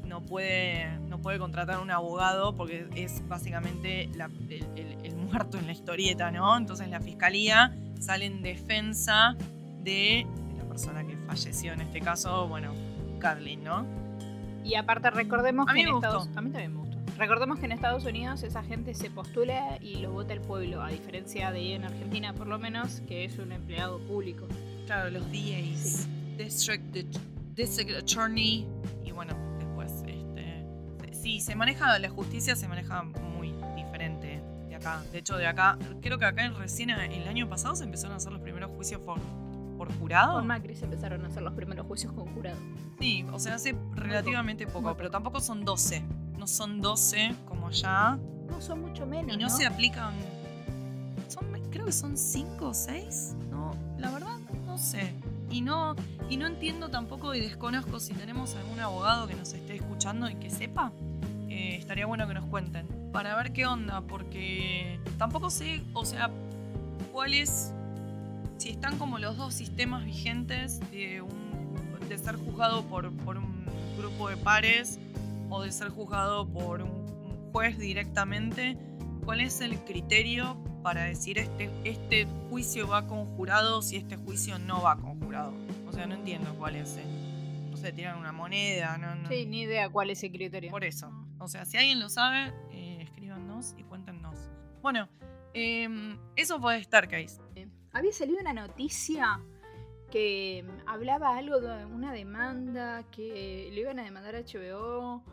[0.06, 5.73] no puede, no puede contratar un abogado porque es básicamente el- el muerto en la
[5.73, 6.57] historieta, ¿no?
[6.57, 9.37] Entonces la fiscalía sale en defensa
[9.83, 12.73] de, de la persona que falleció, en este caso, bueno,
[13.18, 13.85] Carlin, ¿no?
[14.62, 16.38] Y aparte recordemos A que mí en me Estados gustó.
[16.38, 16.99] a mí también me gustó.
[17.18, 20.88] Recordemos que en Estados Unidos esa gente se postula y lo vota el pueblo, a
[20.88, 24.47] diferencia de en Argentina por lo menos, que es un empleado público.
[24.87, 26.83] Claro, los DAs, District,
[27.55, 28.66] District Attorney,
[29.05, 30.64] y bueno, después, este,
[31.12, 33.43] sí, se maneja, la justicia se maneja muy
[34.85, 35.03] acá.
[35.12, 38.16] De hecho, de acá, creo que acá en recién el año pasado se empezaron a
[38.16, 39.18] hacer los primeros juicios por,
[39.77, 40.35] por jurado.
[40.35, 42.59] Con Macri se empezaron a hacer los primeros juicios con jurado.
[42.99, 44.94] Sí, o sea, hace relativamente poco.
[44.97, 46.03] pero tampoco son 12.
[46.38, 48.18] No son 12 como allá.
[48.49, 49.35] No, son mucho menos.
[49.35, 50.14] Y no, se aplican.
[51.29, 53.37] Son, creo que son 5 o 6.
[53.51, 55.14] No, la verdad, no sé.
[55.51, 55.94] Y no,
[56.29, 60.35] y no entiendo tampoco y desconozco si tenemos algún abogado que nos esté escuchando y
[60.35, 60.92] que sepa.
[61.49, 63.04] eh, estaría bueno que nos cuenten.
[63.14, 66.31] Para ver qué onda, porque tampoco sé, o sea,
[67.12, 67.72] cuál es.
[68.59, 73.64] Si están como los dos sistemas vigentes de, un, de ser juzgado por, por un
[73.96, 74.98] grupo de pares
[75.48, 78.77] o de ser juzgado por un, un juez directamente,
[79.24, 84.59] ¿cuál es el criterio para decir este, este juicio va con jurado si este juicio
[84.59, 85.53] no va con jurado?
[85.88, 86.96] O sea, no entiendo cuál es.
[86.96, 87.05] eh.
[87.70, 89.29] No sé, tiran una moneda, no, no.
[89.29, 90.72] Sí, ni idea cuál es el criterio.
[90.72, 91.12] Por eso.
[91.38, 92.53] O sea, si alguien lo sabe,
[94.85, 95.09] Bueno,
[95.55, 97.40] em, eso fue Starcase.
[97.94, 99.40] Había salido una noticia
[100.11, 105.25] que mm, hablaba algo de una demanda que le iban a demandar a HBO.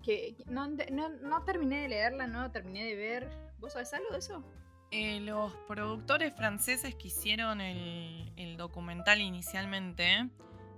[0.00, 3.28] Que que no, no, no terminé de leerla, no terminé de ver.
[3.58, 4.44] ¿Vos sabés algo de eso?
[4.92, 10.28] Eh, los productores franceses que hicieron el, el documental inicialmente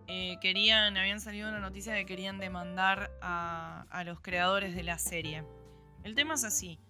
[0.06, 4.84] eh, querían, habían salido una noticia de que querían demandar a, a los creadores de
[4.84, 5.44] la serie.
[6.02, 6.80] El tema es así.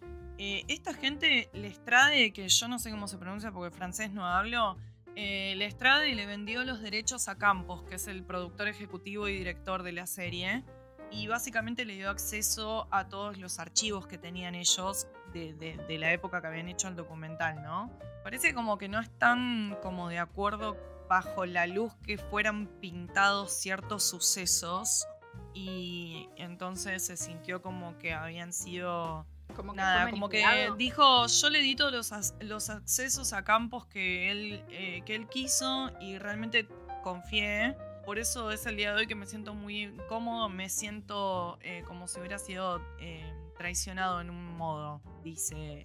[0.44, 4.76] Eh, esta gente, Lestrade, que yo no sé cómo se pronuncia porque francés no hablo,
[5.14, 9.82] eh, Lestrade le vendió los derechos a Campos, que es el productor ejecutivo y director
[9.84, 10.64] de la serie,
[11.12, 16.12] y básicamente le dio acceso a todos los archivos que tenían ellos de, de- la
[16.12, 17.96] época que habían hecho el documental, ¿no?
[18.24, 20.76] Parece como que no están como de acuerdo
[21.08, 25.06] bajo la luz que fueran pintados ciertos sucesos
[25.54, 31.50] y entonces se sintió como que habían sido Como que Nada, como que dijo, yo
[31.50, 35.90] le di todos los, as- los accesos a campos que él, eh, que él quiso
[36.00, 36.68] y realmente
[37.02, 37.76] confié.
[38.04, 41.84] Por eso es el día de hoy que me siento muy cómodo, me siento eh,
[41.86, 45.84] como si hubiera sido eh, traicionado en un modo, dice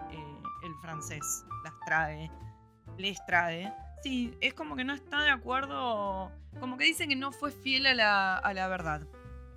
[0.63, 2.31] el francés, Lastrade,
[2.97, 3.71] Lestrade.
[4.01, 7.85] Sí, es como que no está de acuerdo, como que dice que no fue fiel
[7.87, 9.01] a la, a la verdad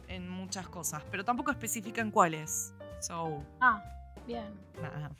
[0.08, 2.74] en muchas cosas, pero tampoco especifica en cuáles.
[3.00, 3.82] So, Ah,
[4.30, 4.54] bien.
[4.80, 5.10] Nada,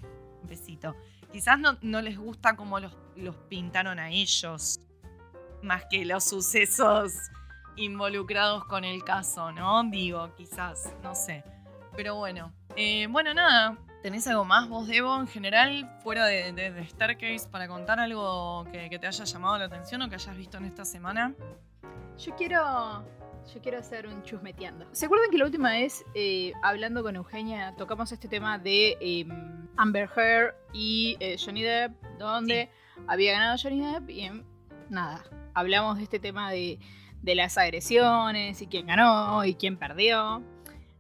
[0.43, 0.95] un besito.
[1.33, 4.81] Quizás no, no les gusta cómo los, los pintaron a ellos,
[5.63, 7.13] más que los sucesos
[7.77, 9.83] involucrados con el caso, ¿no?
[9.85, 11.45] Digo, quizás, no sé.
[11.97, 13.77] Pero bueno, Eh, bueno, nada.
[14.03, 18.65] ¿Tenés algo más vos, Debo, en general, fuera de, de, de Staircase, para contar algo
[18.73, 21.35] que, que te haya llamado la atención o que hayas visto en esta semana?
[22.17, 23.05] Yo quiero.
[23.53, 24.87] Yo quiero hacer un chusmeteando.
[24.93, 29.27] ¿Se acuerdan que la última vez, eh, hablando con Eugenia, tocamos este tema de eh,
[29.77, 32.71] Amber Heard y eh, Johnny Depp, donde
[33.07, 34.45] había ganado Johnny Depp y em,
[34.89, 35.25] nada.
[35.55, 36.79] Hablamos de este tema de,
[37.23, 40.43] de las agresiones y quién ganó y quién perdió.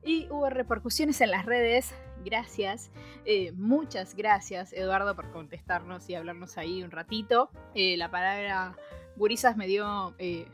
[0.05, 1.95] Y hubo repercusiones en las redes.
[2.25, 2.91] Gracias,
[3.25, 7.51] eh, muchas gracias, Eduardo, por contestarnos y hablarnos ahí un ratito.
[7.75, 8.77] Eh, la palabra
[9.17, 10.47] gurisas me dio eh,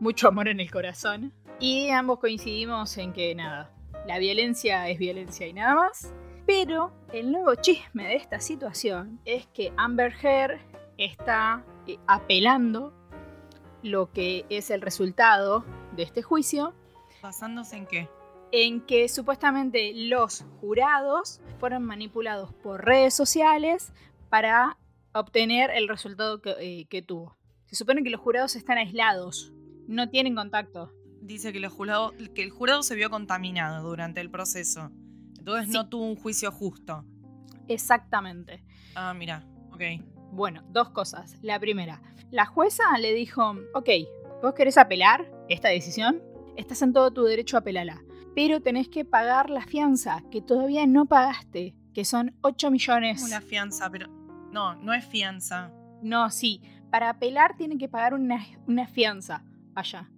[0.00, 1.32] mucho amor en el corazón.
[1.60, 3.70] Y ambos coincidimos en que nada,
[4.06, 6.12] la violencia es violencia y nada más.
[6.46, 10.60] Pero el nuevo chisme de esta situación es que Amber Heard
[10.98, 12.92] está eh, apelando
[13.82, 16.74] lo que es el resultado de este juicio
[17.22, 18.08] ¿Basándose en qué?
[18.52, 23.92] en que supuestamente los jurados fueron manipulados por redes sociales
[24.28, 24.78] para
[25.12, 27.36] obtener el resultado que, eh, que tuvo.
[27.66, 29.52] Se supone que los jurados están aislados,
[29.88, 30.92] no tienen contacto.
[31.20, 34.90] Dice que, los jurados- que el jurado se vio contaminado durante el proceso.
[35.38, 35.72] Entonces Sí.
[35.72, 37.04] no tuvo un juicio justo.
[37.68, 38.62] Exactamente.
[38.94, 39.82] Ah, mira, ok.
[40.32, 41.36] Bueno, dos cosas.
[41.42, 43.88] La primera, la jueza le dijo, ok,
[44.42, 46.22] vos querés apelar esta decisión,
[46.56, 48.02] estás en todo tu derecho a apelarla,
[48.34, 53.22] pero tenés que pagar la fianza que todavía no pagaste, que son 8 millones.
[53.22, 54.08] Una fianza, pero.
[54.50, 55.72] No, no es fianza.
[56.02, 56.60] No, sí.
[56.90, 60.10] Para apelar tienen que pagar una, una fianza allá.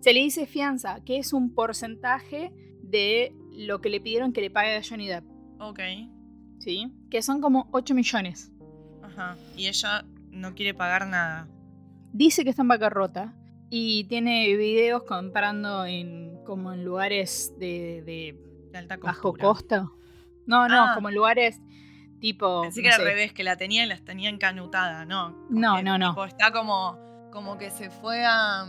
[0.00, 4.50] Se le dice fianza, que es un porcentaje de lo que le pidieron que le
[4.50, 5.24] pague a Johnny Depp.
[5.60, 5.80] Ok.
[6.60, 6.92] ¿Sí?
[7.10, 8.52] Que son como 8 millones.
[9.02, 9.36] Ajá.
[9.56, 11.48] Y ella no quiere pagar nada.
[12.12, 13.34] Dice que está en bancarrota.
[13.70, 18.38] Y tiene videos comprando en como en lugares de, de
[18.72, 19.90] De alta bajo costa.
[20.46, 20.92] No, no, Ah.
[20.94, 21.60] como en lugares
[22.20, 22.62] tipo.
[22.62, 25.46] Pensé no que era al revés, que la tenía y las tenía encanutada, ¿no?
[25.50, 26.10] No, no, no.
[26.10, 26.96] tipo, está como,
[27.30, 28.64] como que se fue a.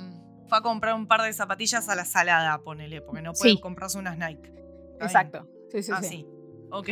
[0.50, 3.62] Fue a comprar un par de zapatillas a la salada, ponele, porque no puede Sí.
[3.62, 4.52] comprarse unas Nike.
[5.00, 5.48] Exacto.
[5.72, 6.10] Sí, sí, ah, sí.
[6.10, 6.28] sí.
[6.72, 6.90] Ok.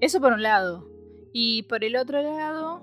[0.00, 0.88] Eso por un lado.
[1.32, 2.82] Y por el otro lado,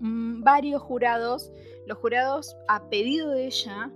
[0.00, 1.52] mm, varios jurados,
[1.86, 3.90] los jurados a pedido de ella,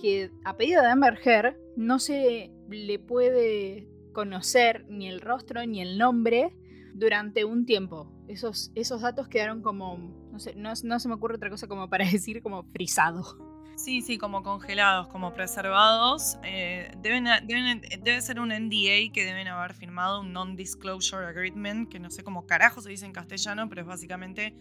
[0.00, 5.80] que a pedido de Amber Heard, no se le puede conocer ni el rostro ni
[5.80, 6.56] el nombre
[6.94, 8.10] durante un tiempo.
[8.26, 9.96] Esos, esos datos quedaron como,
[10.32, 13.22] no sé, no, no se me ocurre otra cosa como para decir como frisado.
[13.78, 16.36] Sí, sí, como congelados, como preservados.
[16.42, 22.00] Eh, deben, deben- debe ser un NDA que deben haber firmado, un Non-Disclosure Agreement, que
[22.00, 24.52] no sé cómo carajo se dice en castellano, pero es básicamente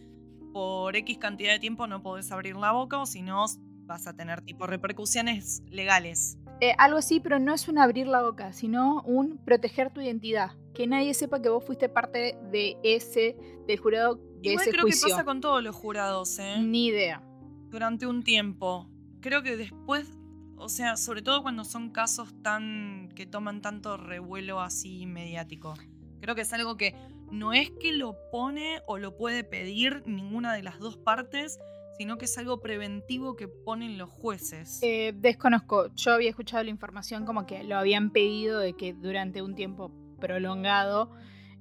[0.54, 3.46] por X cantidad de tiempo no podés abrir la boca o si no
[3.88, 6.38] vas a tener tipo repercusiones legales.
[6.62, 10.52] Eh, algo así, pero no es un abrir la boca, sino un proteger tu identidad.
[10.76, 13.36] Que nadie sepa que vos fuiste parte de ese,
[13.68, 15.08] del jurado de Igual ese creo juicio.
[15.08, 16.58] que pasa con todos los jurados, ¿eh?
[16.62, 17.24] Ni idea.
[17.70, 18.88] durante un tiempo.
[19.22, 20.12] Creo que después,
[20.58, 25.74] o sea, sobre todo cuando son casos tan que toman tanto revuelo así mediático.
[26.22, 26.96] Creo que es algo que
[27.32, 31.60] no es que lo pone o lo puede pedir ninguna de las dos partes,
[31.98, 34.80] sino que es algo preventivo que ponen los jueces.
[34.84, 35.88] Eh, desconozco.
[35.96, 39.92] Yo había escuchado la información como que lo habían pedido de que durante un tiempo
[40.20, 41.12] prolongado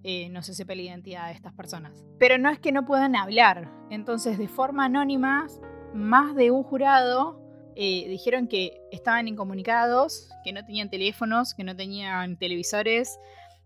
[0.02, 2.04] eh, no se sepa la identidad de estas personas.
[2.18, 3.72] Pero no es que no puedan hablar.
[3.90, 5.46] Entonces, de forma anónima,
[5.94, 7.45] más de un jurado
[7.78, 13.18] eh, dijeron que estaban incomunicados, que no tenían teléfonos, que no tenían televisores,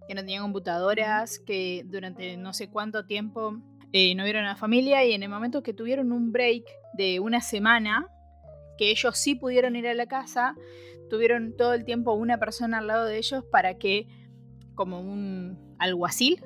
[0.08, 3.56] que no tenían computadoras, que durante no sé cuánto tiempo
[3.92, 7.20] eh, no vieron a la familia y en el momento que tuvieron un break de
[7.20, 8.08] una semana,
[8.76, 10.56] que ellos sí pudieron ir a la casa,
[11.08, 14.08] tuvieron todo el tiempo una persona al lado de ellos para que,
[14.74, 16.44] como un alguacil,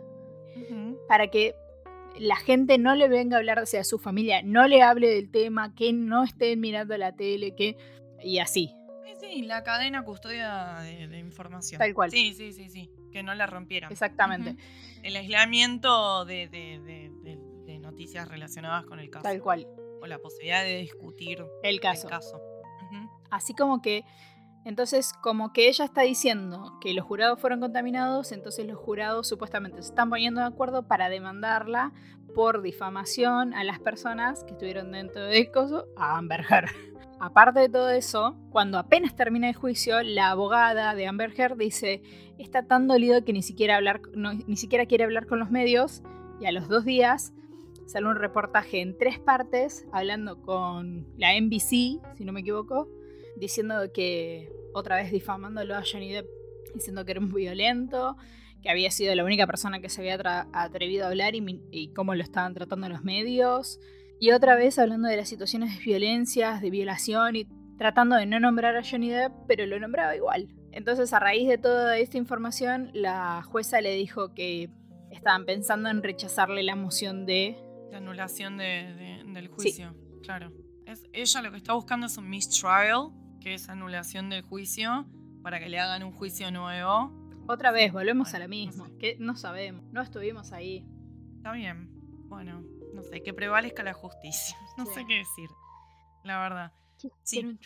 [1.09, 1.55] para que
[2.19, 5.75] la gente no le venga a hablar hacia su familia, no le hable del tema,
[5.75, 7.77] que no estén mirando la tele, que
[8.23, 8.75] y así.
[9.05, 11.79] Sí, sí, la cadena custodia de, de información.
[11.79, 12.11] Tal cual.
[12.11, 12.91] Sí, sí, sí, sí.
[13.13, 13.93] Que no la rompieran.
[13.93, 14.57] Exactamente.
[15.03, 17.11] El aislamiento de,
[17.81, 19.25] noticias relacionadas con el caso.
[19.25, 19.67] Tal cual.
[20.01, 22.09] O la posibilidad de discutir El caso.
[22.09, 22.41] el caso.
[23.31, 24.05] Así como que,
[24.65, 29.83] entonces, como que ella está diciendo que los jurados fueron contaminados, entonces los jurados supuestamente
[29.83, 31.93] se están poniendo de acuerdo para demandarla
[32.35, 36.71] por difamación a las personas que estuvieron dentro del coso a Amber Heard.
[37.21, 42.03] Aparte de todo eso, cuando apenas termina el juicio, la abogada de Amber Heard dice,
[42.39, 43.81] está tan dolido que ni siquiera,
[44.15, 46.03] ni siquiera quiere hablar con los medios,
[46.41, 47.33] y a los dos días
[47.87, 52.89] sale un reportaje en tres partes hablando con la NBC, si no me equivoco,
[53.37, 56.27] diciendo que otra vez difamándolo a Johnny Depp,
[56.75, 58.17] diciendo que era un violento,
[58.63, 62.15] que había sido la única persona que se había atrevido a hablar y, y cómo
[62.15, 63.79] lo estaban tratando los medios.
[64.21, 68.41] Y otra vez hablando de las situaciones de violencias, de violación y tratando de no
[68.41, 70.49] nombrar a Johnny Depp, pero lo nombraba igual.
[70.73, 74.71] Entonces, a raíz de toda esta información, la jueza le dijo que
[75.11, 77.57] estaban pensando en rechazarle la moción de
[77.93, 78.93] La anulación de-
[79.25, 79.95] de- del juicio.
[80.23, 80.53] Claro.
[80.87, 83.11] Es, ella lo que está buscando es un mistrial,
[83.45, 85.07] que es anulación del juicio,
[85.43, 87.13] para que le hagan un juicio nuevo.
[87.47, 88.87] Otra vez, volvemos Bueno, a la no misma.
[88.89, 88.97] sé.
[88.99, 90.85] Que no sabemos, no estuvimos ahí.
[91.37, 91.91] Está bien.
[92.29, 94.57] Bueno, no sé, que prevalezca la justicia.
[94.79, 94.93] No Sí.
[94.95, 95.51] sé qué decir.
[96.25, 96.73] La verdad.
[96.97, 97.11] Sí.
[97.29, 97.59] Tiene un.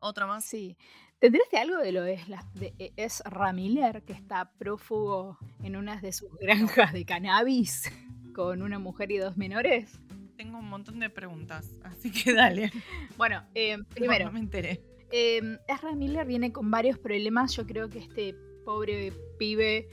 [0.00, 0.44] Otra más.
[0.44, 0.76] Sí.
[1.20, 5.76] ¿Te enteraste algo de lo de, Esla- de E- Ezra Miller, que está prófugo en
[5.76, 7.84] una de sus granjas de cannabis
[8.34, 10.00] con una mujer y dos menores?
[10.36, 12.72] Tengo un montón de preguntas, así que dale.
[13.16, 14.82] Bueno, eh, No, primero, No, me enteré.
[15.12, 17.54] Eh, Ezra Miller viene con varios problemas.
[17.56, 19.88] Yo creo que este pobre pibe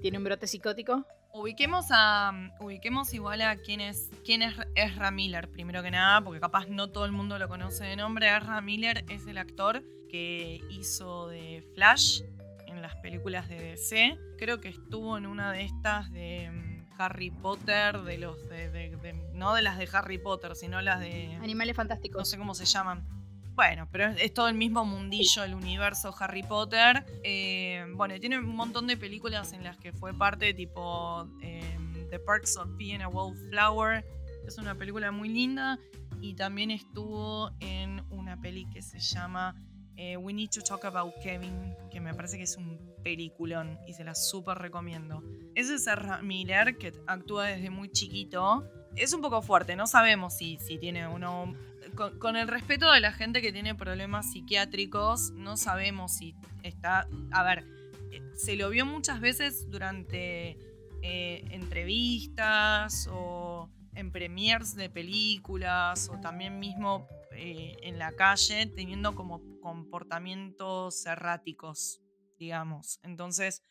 [0.00, 1.04] tiene un brote psicótico.
[1.34, 2.32] Ubiquemos a.
[2.60, 4.10] Ubiquemos igual a quién es.
[4.24, 7.84] quién es Ezra Miller, primero que nada, porque capaz no todo el mundo lo conoce
[7.84, 8.28] de nombre.
[8.34, 12.20] Ezra Miller es el actor que hizo de Flash
[12.66, 14.18] en las películas de DC.
[14.36, 18.96] Creo que estuvo en una de estas de mm, Harry Potter, de los de, de-
[18.96, 21.34] de- no de las de Harry Potter, sino las de.
[21.42, 22.28] Animales no fantásticos.
[22.28, 23.06] sé cómo se llaman.
[23.54, 27.04] Bueno, pero es, todo el mismo mundillo, el universo Harry Potter.
[27.22, 31.76] Eh, bueno, tiene un montón de películas en las que fue parte, tipo eh,
[32.10, 34.04] The Perks of Being a Wallflower.
[34.46, 35.78] Es una película muy linda.
[36.20, 39.54] Y también estuvo en una peli que se llama
[39.96, 43.92] eh, We Need to Talk About Kevin, que me parece que es un peliculón y
[43.92, 45.22] se la súper recomiendo.
[45.54, 48.64] Ese es Ezra Miller, que actúa desde muy chiquito.
[48.96, 51.54] Es un poco fuerte, no sabemos si, si tiene uno
[51.96, 57.06] con, con el respeto de la gente que tiene problemas psiquiátricos, no sabemos si está.
[57.30, 57.64] A ver,
[58.10, 60.56] eh, se lo vio muchas veces durante
[61.02, 69.14] eh, entrevistas o en premiers de películas o también mismo eh, en la calle teniendo
[69.14, 72.00] como comportamientos erráticos,
[72.38, 73.00] digamos.
[73.02, 73.62] Entonces,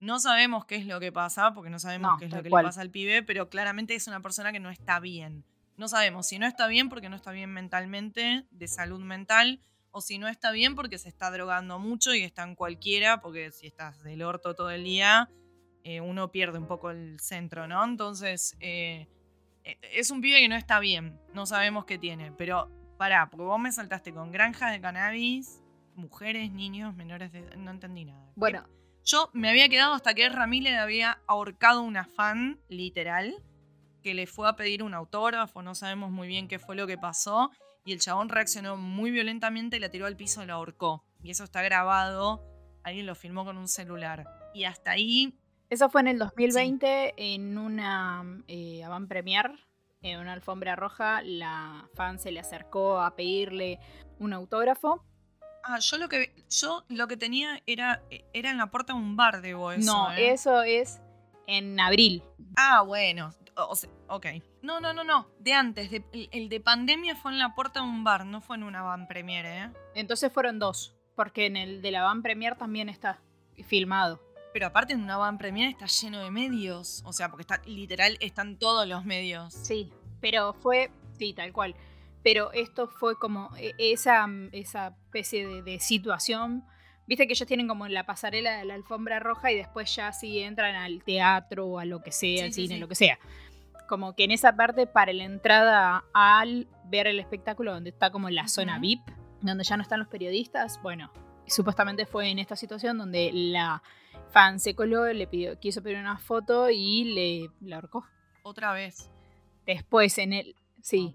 [0.00, 2.50] no sabemos qué es lo que pasa, porque no sabemos No, qué es lo que
[2.50, 2.64] cual.
[2.64, 5.44] le pasa al pibe, pero claramente es una persona que no está bien.
[5.76, 10.00] No sabemos si no está bien porque no está bien mentalmente, de salud mental, o
[10.00, 13.66] si no está bien porque se está drogando mucho y está en cualquiera, porque si
[13.66, 15.30] estás del orto todo el día,
[15.84, 17.84] eh, uno pierde un poco el centro, ¿no?
[17.84, 19.06] Entonces, eh,
[19.64, 23.44] eh, es un pibe que no está bien, no sabemos qué tiene, pero pará, porque
[23.44, 25.60] vos me saltaste con granjas de cannabis,
[25.94, 27.42] mujeres, niños, menores de...
[27.56, 28.30] No entendí nada.
[28.36, 28.64] Bueno,
[29.04, 33.34] Yo me había quedado hasta que Ramírez había ahorcado una fan, literal,
[34.02, 36.98] que le fue a pedir un autógrafo, no sabemos muy bien qué fue lo que
[36.98, 37.50] pasó,
[37.84, 41.04] y el chabón reaccionó muy violentamente, la tiró al piso y la ahorcó.
[41.22, 42.44] Y eso está grabado,
[42.84, 44.26] alguien lo filmó con un celular.
[44.54, 45.34] Y hasta ahí,
[45.72, 49.50] eso fue en el 2020 en una eh, avant premier,
[50.02, 51.22] en una alfombra roja.
[51.22, 53.78] La fan se le acercó a pedirle
[54.18, 55.02] un autógrafo.
[55.64, 58.02] ah, yo lo que yo lo que tenía era,
[58.34, 59.90] era en la puerta de un bar, debo eso.
[59.90, 60.32] no, ¿eh?
[60.32, 61.00] eso es
[61.46, 62.22] en abril.
[62.54, 63.30] Ah, bueno.
[63.56, 64.26] O, o sea, ok.
[64.62, 65.28] No, no, no, no.
[65.38, 65.90] De antes.
[65.90, 68.62] de- el, el de pandemia fue en la puerta de un bar, no fue en
[68.64, 69.70] una van premiere, ¿eh?
[69.94, 73.20] Entonces fueron dos, porque en el de la avant premier también está
[73.66, 74.20] filmado.
[74.52, 77.02] Pero aparte en una van premiere está lleno de medios.
[77.06, 79.54] O sea, porque está literal, están todos los medios.
[79.54, 79.90] Sí,
[80.20, 81.74] pero fue, sí, tal cual.
[82.22, 86.64] Pero esto fue como e- esa, esa especie de, de situación.
[87.06, 90.38] Viste que ellos tienen como la pasarela de la alfombra roja y después ya sí
[90.38, 92.80] entran al teatro o a lo que sea, Sí, al sí, cine, sí.
[92.80, 93.18] lo que sea.
[93.88, 98.30] Como que en esa parte, para la entrada al ver el espectáculo, donde está como
[98.30, 98.78] la zona.
[98.78, 99.00] VIP,
[99.40, 101.12] donde ya no están los periodistas, bueno,
[101.46, 103.82] supuestamente fue en esta situación donde la
[104.30, 108.06] fan se coló, le pidió, quiso pedir una foto y le, le ahorcó.
[108.44, 109.10] Otra vez.
[109.66, 110.56] Después en el.
[110.80, 111.14] Sí.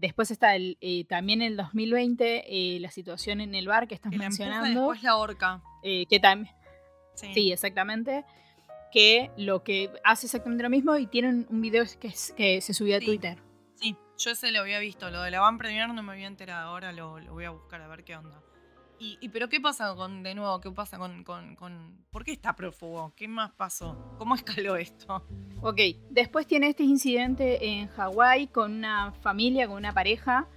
[0.00, 2.44] Después está el, eh, también en el 2020
[2.76, 4.80] eh, la situación en el bar que estás y mencionando.
[4.80, 5.62] después la horca.
[5.82, 6.54] eh, que también.
[7.14, 7.34] Sí.
[7.34, 8.24] Sí, exactamente.
[8.92, 12.72] Que lo que hace exactamente lo mismo y tienen un video que, es- que se
[12.74, 13.06] subió a Sí.
[13.06, 13.38] Twitter.
[13.74, 15.10] Sí, yo ese lo había visto.
[15.10, 16.70] Lo de la Van Premier no me había enterado.
[16.70, 18.40] Ahora lo, lo voy a buscar a ver qué onda.
[19.00, 22.56] Y, pero qué pasa con, de nuevo, qué pasa con, con, con- ¿Por qué está
[22.56, 23.12] prófugo?
[23.14, 24.14] ¿Qué más pasó?
[24.18, 25.24] ¿Cómo escaló esto?
[25.60, 25.80] Ok,
[26.10, 30.48] después tiene este incidente en Hawái con una familia, con una pareja,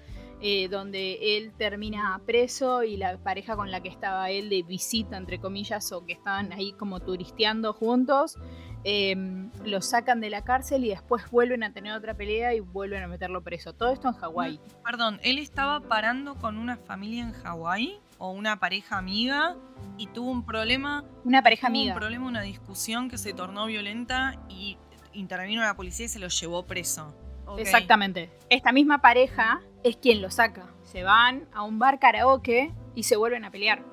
[0.41, 5.17] eh, donde él termina preso y la pareja con la que estaba él de visita,
[5.17, 8.37] entre comillas, o que estaban ahí como turisteando juntos,
[8.83, 9.15] eh,
[9.63, 13.07] lo sacan de la cárcel y después vuelven a tener otra pelea y vuelven a
[13.07, 13.73] meterlo preso.
[13.73, 14.59] Todo esto en Hawái.
[14.83, 19.55] Perdón, él estaba parando con una familia en Hawái o una pareja amiga
[19.97, 21.93] y tuvo un problema, Una pareja tuvo amiga.
[21.93, 24.77] un problema, una discusión que se tornó violenta y
[25.13, 27.13] intervino la policía y se lo llevó preso.
[27.53, 27.59] Ok.
[27.59, 28.29] Exactamente.
[28.49, 30.73] Esta misma pareja es quien lo saca.
[30.83, 33.83] Se van a un bar karaoke y se vuelven a pelear.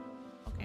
[0.46, 0.60] Ok.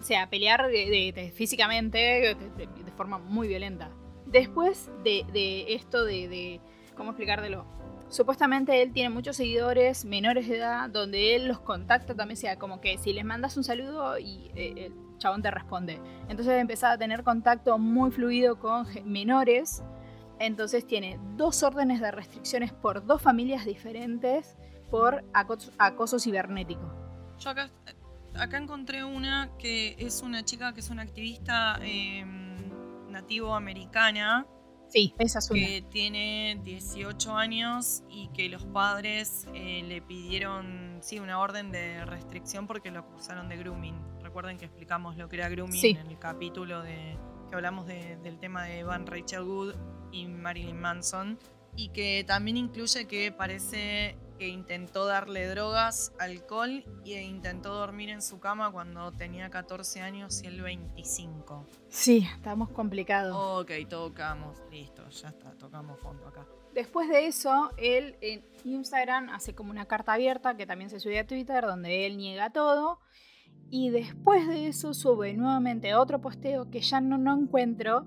[0.00, 3.90] O sea, a pelear de- de- de- físicamente de, forma muy violenta.
[4.26, 6.60] Después de, de esto de, de-
[6.96, 7.66] ¿Cómo explicártelo?
[8.08, 12.80] Supuestamente él tiene muchos seguidores menores de edad donde él los contacta también, sea como
[12.80, 16.00] que si les mandas un saludo y eh, el chabón te responde.
[16.28, 19.82] Entonces empezaba a tener contacto muy fluido con menores.
[20.38, 24.56] Entonces tiene dos órdenes de restricciones por dos familias diferentes
[24.90, 26.92] por acoso, acoso cibernético.
[27.38, 27.70] Yo acá,
[28.34, 32.24] acá encontré una que es una chica que es una activista eh,
[33.08, 34.46] nativo americana
[34.88, 35.60] Sí, esa es una.
[35.60, 42.04] que tiene 18 años y que los padres eh, le pidieron sí, una orden de
[42.04, 43.98] restricción porque lo acusaron de grooming.
[44.22, 45.96] Recuerden que explicamos lo que era grooming Sí.
[46.00, 47.18] en el capítulo de
[47.48, 49.74] que hablamos de- del tema de Van Rachel Wood
[50.16, 51.38] y Marilyn Manson
[51.76, 58.22] y que también incluye que parece que intentó darle drogas, alcohol e intentó dormir en
[58.22, 61.66] su cama cuando tenía 14 años y él 25.
[61.88, 63.34] Sí, estamos complicados.
[63.36, 66.46] Ok, tocamos, listo, ya está, tocamos fondo acá.
[66.74, 71.18] Después de eso, él en Instagram hace como una carta abierta que también se sube
[71.18, 73.00] a Twitter donde él niega todo.
[73.70, 78.06] Y después de eso sube nuevamente otro posteo que ya no, no encuentro,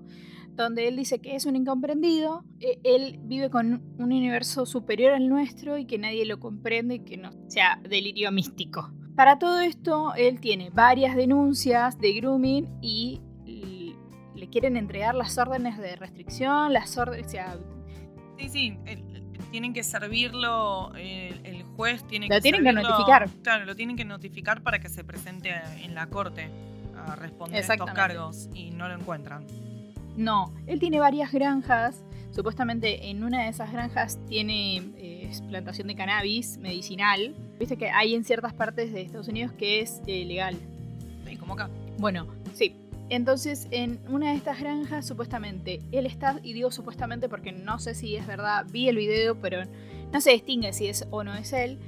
[0.54, 5.28] donde él dice que es un incomprendido, eh, él vive con un universo superior al
[5.28, 8.92] nuestro y que nadie lo comprende y que no sea delirio místico.
[9.16, 13.20] Para todo esto, él tiene varias denuncias de grooming y
[14.40, 17.58] le quieren entregar las órdenes de restricción, las órdenes, o sea,
[18.38, 18.78] Sí, sí,
[19.50, 23.28] tienen que servirlo, el, el juez tiene Lo que tienen que notificar.
[23.42, 26.48] Claro, lo tienen que notificar para que se presente en la corte
[26.96, 28.00] a responder estos Exactamente.
[28.00, 29.46] cargos y no lo encuentran.
[30.16, 32.02] No, él tiene varias granjas.
[32.32, 37.34] Supuestamente en una de esas granjas tiene eh, plantación de cannabis medicinal.
[37.58, 40.56] Viste que hay en ciertas partes de Estados Unidos que es eh, legal.
[41.26, 41.68] Sí, como acá.
[41.98, 42.76] Bueno, sí.
[43.08, 47.94] Entonces, en una de estas granjas, supuestamente, él está, y digo supuestamente porque no sé
[47.96, 49.62] si es verdad, vi el video, pero
[50.12, 51.78] no se distingue si es o no es él.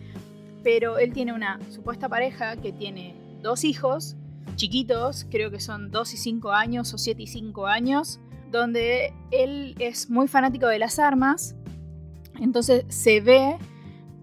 [0.65, 4.17] Pero él tiene una supuesta pareja que tiene dos hijos
[4.57, 8.21] chiquitos, creo que son 2 y 5 años o 7 y 5 años,
[8.51, 11.57] donde él es muy fanático de las armas.
[12.41, 13.57] Entonces se ve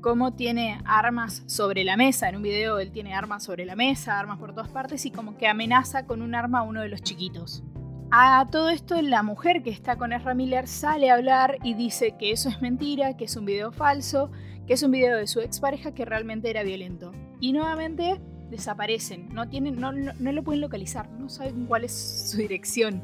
[0.02, 2.30] cómo tiene armas sobre la mesa.
[2.30, 5.38] En un video él tiene armas sobre la mesa, armas por todas partes y como
[5.38, 7.64] que amenaza con un arma a uno de los chiquitos.
[8.12, 12.16] A todo esto la mujer que está con Ezra Miller sale a hablar y dice
[12.18, 14.32] que eso es mentira, que es un video falso,
[14.66, 17.12] que es un video de su expareja que realmente era violento.
[17.40, 22.32] Y nuevamente desaparecen, no, tienen, no, no, no lo pueden localizar, no saben cuál es
[22.32, 23.04] su dirección.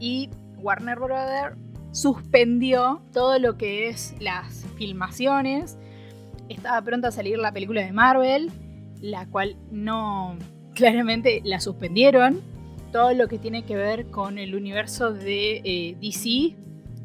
[0.00, 1.56] Y Warner Brothers
[1.92, 5.78] suspendió todo lo que es las filmaciones.
[6.48, 8.50] Estaba pronta a salir la película de Marvel,
[9.00, 10.36] la cual no,
[10.74, 12.40] claramente la suspendieron.
[12.92, 16.54] Todo lo que tiene que ver con el universo de eh, DC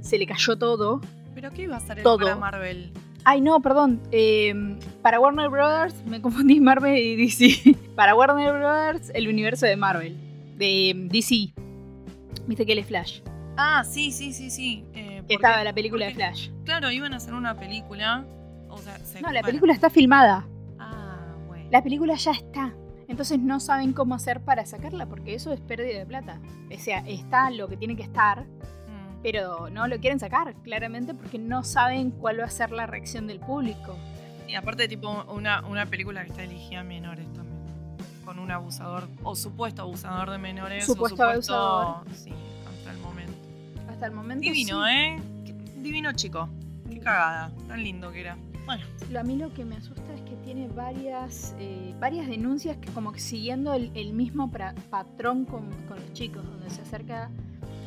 [0.02, 1.02] se le cayó todo.
[1.34, 2.20] ¿Pero qué iba a Todo.
[2.20, 2.92] para Marvel?
[3.24, 4.02] Ay, no, perdón.
[4.12, 4.54] eh,
[5.02, 7.76] para Warner Brothers, me confundí Marvel y DC.
[7.96, 10.18] para Warner Brothers, el universo de Marvel.
[10.58, 11.54] De mm, DC.
[12.48, 13.22] Viste que él es Flash.
[13.58, 14.86] Ah, sí, sí, sí, sí.
[14.94, 16.50] eh, Que estaba la película de Flash.
[16.66, 18.26] Claro, iban a hacer una película.
[18.70, 20.48] O sea, se- No, la película está filmada.
[20.80, 21.68] Ah, bueno.
[21.72, 22.74] La película ya está.
[23.08, 26.40] Entonces no saben cómo hacer para sacarla porque eso es pérdida de plata.
[26.74, 28.46] O sea, está lo que tiene que estar.
[29.24, 33.28] Pero no lo quieren sacar, claramente, porque no saben cuál va a ser la reacción
[33.28, 33.96] del público.
[34.48, 37.52] Y aparte, tipo, una, una película que está dirigida a menores también.
[38.26, 40.86] Con un abusador, o supuesto abusador de menores.
[40.86, 41.96] Supuesto o abusador.
[42.14, 42.32] Sí,
[42.70, 43.34] hasta el momento.
[43.90, 44.42] Hasta el momento.
[44.44, 44.92] Divino, sí.
[44.92, 45.20] ¿eh?
[45.78, 46.48] Divino chico.
[46.90, 47.52] Qué cagada.
[47.68, 48.38] Tan lindo que era.
[48.66, 48.84] Bueno,
[49.20, 53.12] A mí lo que me asusta es que tiene varias, eh, varias denuncias que como
[53.12, 57.30] que siguiendo el, el mismo pra- patrón con, con los chicos, donde se acerca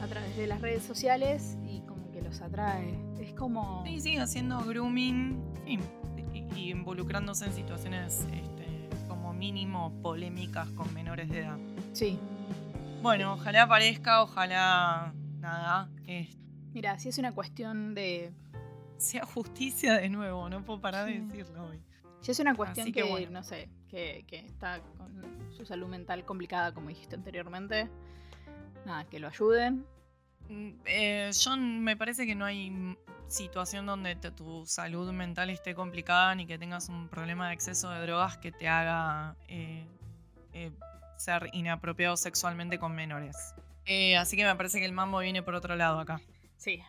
[0.04, 2.94] a través de las redes sociales y como que los atrae.
[3.18, 3.82] Es como...
[3.86, 5.78] sí, sí, haciendo grooming y,
[6.54, 11.58] y involucrándose en situaciones este, como mínimo polémicas con menores de edad.
[11.94, 12.18] Sí.
[13.02, 16.28] Bueno, ojalá aparezca, ojalá nada, que
[16.74, 18.30] Mira, si es una cuestión de...
[18.98, 21.80] sea justicia de nuevo, no puedo parar de decirlo hoy.
[22.20, 23.30] Si es una cuestión que, que bueno.
[23.30, 27.88] no sé, que, que está con su salud mental complicada, como dijiste anteriormente,
[28.84, 29.86] nada, que lo ayuden.
[30.48, 32.96] Mm, eh, yo me parece que no hay
[33.28, 37.90] situación donde te- tu salud mental esté complicada ni que tengas un problema de exceso
[37.90, 39.86] de drogas que te haga eh,
[40.52, 40.70] eh,
[41.16, 43.36] ser inapropiado sexualmente con menores.
[43.86, 46.20] Eh, así que me parece que el mambo viene por otro lado acá.
[46.56, 46.82] Sí.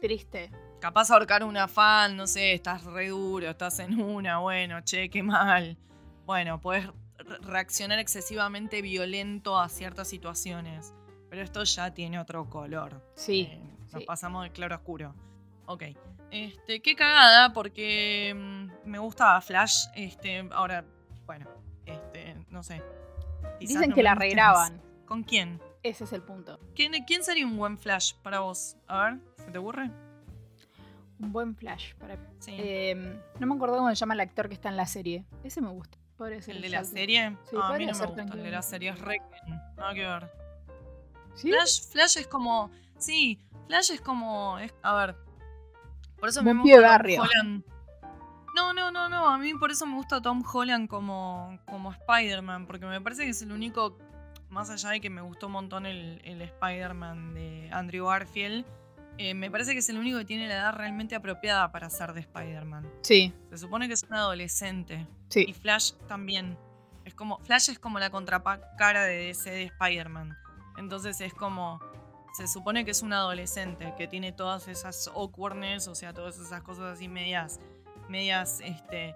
[0.00, 0.50] Triste.
[0.80, 5.22] Capaz ahorcar una fan, no sé, estás re duro, estás en una, bueno, che, qué
[5.22, 5.78] mal.
[6.26, 6.86] Bueno, puedes
[7.18, 10.92] re- reaccionar excesivamente violento a ciertas situaciones.
[11.32, 13.00] Pero esto ya tiene otro color.
[13.14, 13.48] Sí.
[13.50, 13.58] Eh,
[13.90, 14.06] nos sí.
[14.06, 15.14] pasamos de claro oscuro.
[15.64, 15.84] Ok.
[16.30, 19.86] Este, qué cagada, porque mm, me gustaba Flash.
[19.94, 20.84] Este, ahora,
[21.24, 21.46] bueno,
[21.86, 22.82] este, no sé.
[23.58, 24.78] Dicen no que la regraban.
[25.06, 25.58] ¿Con quién?
[25.82, 26.60] Ese es el punto.
[26.74, 26.92] ¿Quién?
[27.06, 28.76] ¿Quién sería un buen Flash para vos?
[28.86, 29.90] A ver, ¿se te ocurre?
[31.18, 31.94] Un buen flash.
[31.94, 32.18] Para...
[32.40, 32.54] Sí.
[32.58, 32.94] Eh,
[33.38, 35.24] no me acuerdo cómo se llama el actor que está en la serie.
[35.42, 35.96] Ese me gusta.
[36.20, 37.38] ¿El de la serie?
[37.48, 38.90] Sí, Ah, a mí no me gusta el de la serie.
[38.90, 39.22] Es re...
[39.76, 40.41] Nada que ver.
[41.34, 41.48] ¿Sí?
[41.50, 42.70] Flash, Flash es como...
[42.98, 44.58] Sí, Flash es como...
[44.58, 45.16] es- a ver.
[46.18, 47.22] Por eso me gusta Tom barrio.
[47.22, 47.64] Holland.
[48.54, 49.28] No, no, no, no.
[49.28, 52.66] A mí por eso me gusta Tom Holland como, como Spider-Man.
[52.66, 53.98] Porque me parece que es el único...
[54.50, 58.66] Más allá de que me gustó un montón el, el Spider-Man de Andrew Garfield.
[59.16, 62.12] eh, me parece que es el único que tiene la edad realmente apropiada para ser
[62.12, 62.86] de Spider-Man.
[63.00, 65.06] Sí, Se supone que es un adolescente.
[65.30, 65.52] Y sí.
[65.54, 66.58] Flash también.
[67.06, 67.38] Es como.
[67.38, 70.36] Flash es como la contracara de DC de Spider-Man.
[70.78, 71.80] Entonces es como.
[72.34, 76.62] Se supone que es un adolescente que tiene todas esas awkwardness, o sea, todas esas
[76.62, 77.60] cosas así medias.
[78.08, 79.14] medias, este.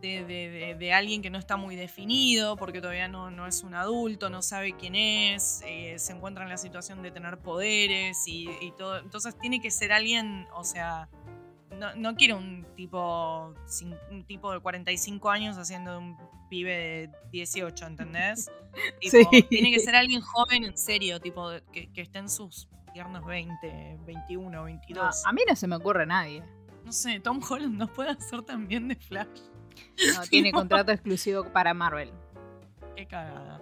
[0.00, 3.64] De, de- de- de alguien que no está muy definido, porque todavía no, no es
[3.64, 8.28] un adulto, no sabe quién es, eh, se encuentra en la situación de tener poderes
[8.28, 8.98] y, y todo.
[8.98, 11.08] Entonces tiene que ser alguien, o sea,
[11.78, 13.54] no, no quiero un tipo,
[14.10, 16.16] un tipo de 45 años haciendo de un
[16.50, 18.50] pibe de 18, ¿entendés?
[19.00, 19.42] Tipo, Sí.
[19.44, 23.98] Tiene que ser alguien joven en serio, tipo que, que esté en sus tiernos 20,
[24.06, 25.26] 21, No, 22.
[25.26, 26.44] a mí no se me ocurre nadie.
[26.84, 29.26] No sé, Tom Holland nos puede hacer también de Flash.
[30.14, 32.12] No, tiene contrato exclusivo para Marvel.
[32.96, 33.60] Qué cagada.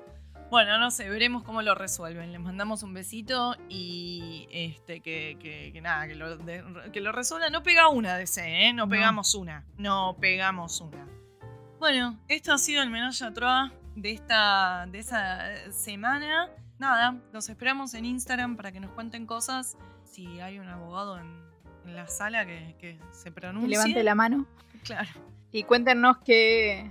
[0.51, 2.30] Bueno, no sé, veremos cómo lo resuelven.
[2.30, 7.11] Les mandamos un besito y este que, que- que nada, que lo, de- que lo
[7.12, 7.53] resuelvan.
[7.53, 8.72] No pega una DC, ¿eh?
[8.72, 8.90] No No.
[8.90, 9.64] pegamos una.
[9.76, 11.07] No pegamos una.
[11.80, 16.49] Bueno, esto ha sido el Menage a Trois de esta de esa semana.
[16.78, 19.76] Nada, los esperamos en Instagram para que nos cuenten cosas.
[20.05, 21.42] Si hay un abogado en,
[21.86, 23.68] en la sala que, que se Que pronuncie.
[23.70, 24.47] levante la mano
[24.84, 25.09] Claro.
[25.51, 26.90] y cuéntenos qué,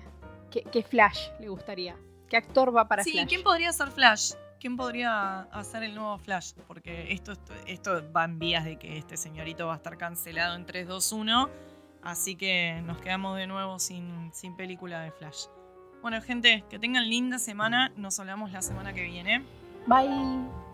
[0.52, 1.96] qué, qué Flash le gustaría.
[2.30, 3.24] ¿Qué actor va para sí, Flash?
[3.24, 4.34] Sí, ¿quién podría ser Flash?
[4.60, 6.54] ¿Quién podría hacer el nuevo Flash?
[6.68, 7.34] Porque esto,
[7.68, 11.12] esto va en vías de que este señorito va a estar cancelado en 3, 2,
[11.12, 11.50] 1.
[12.04, 15.46] Así que nos quedamos de nuevo sin, sin película de Flash.
[16.02, 17.92] Bueno, gente, que tengan linda semana.
[17.96, 19.44] Nos hablamos la semana que viene.
[19.88, 20.66] Bye.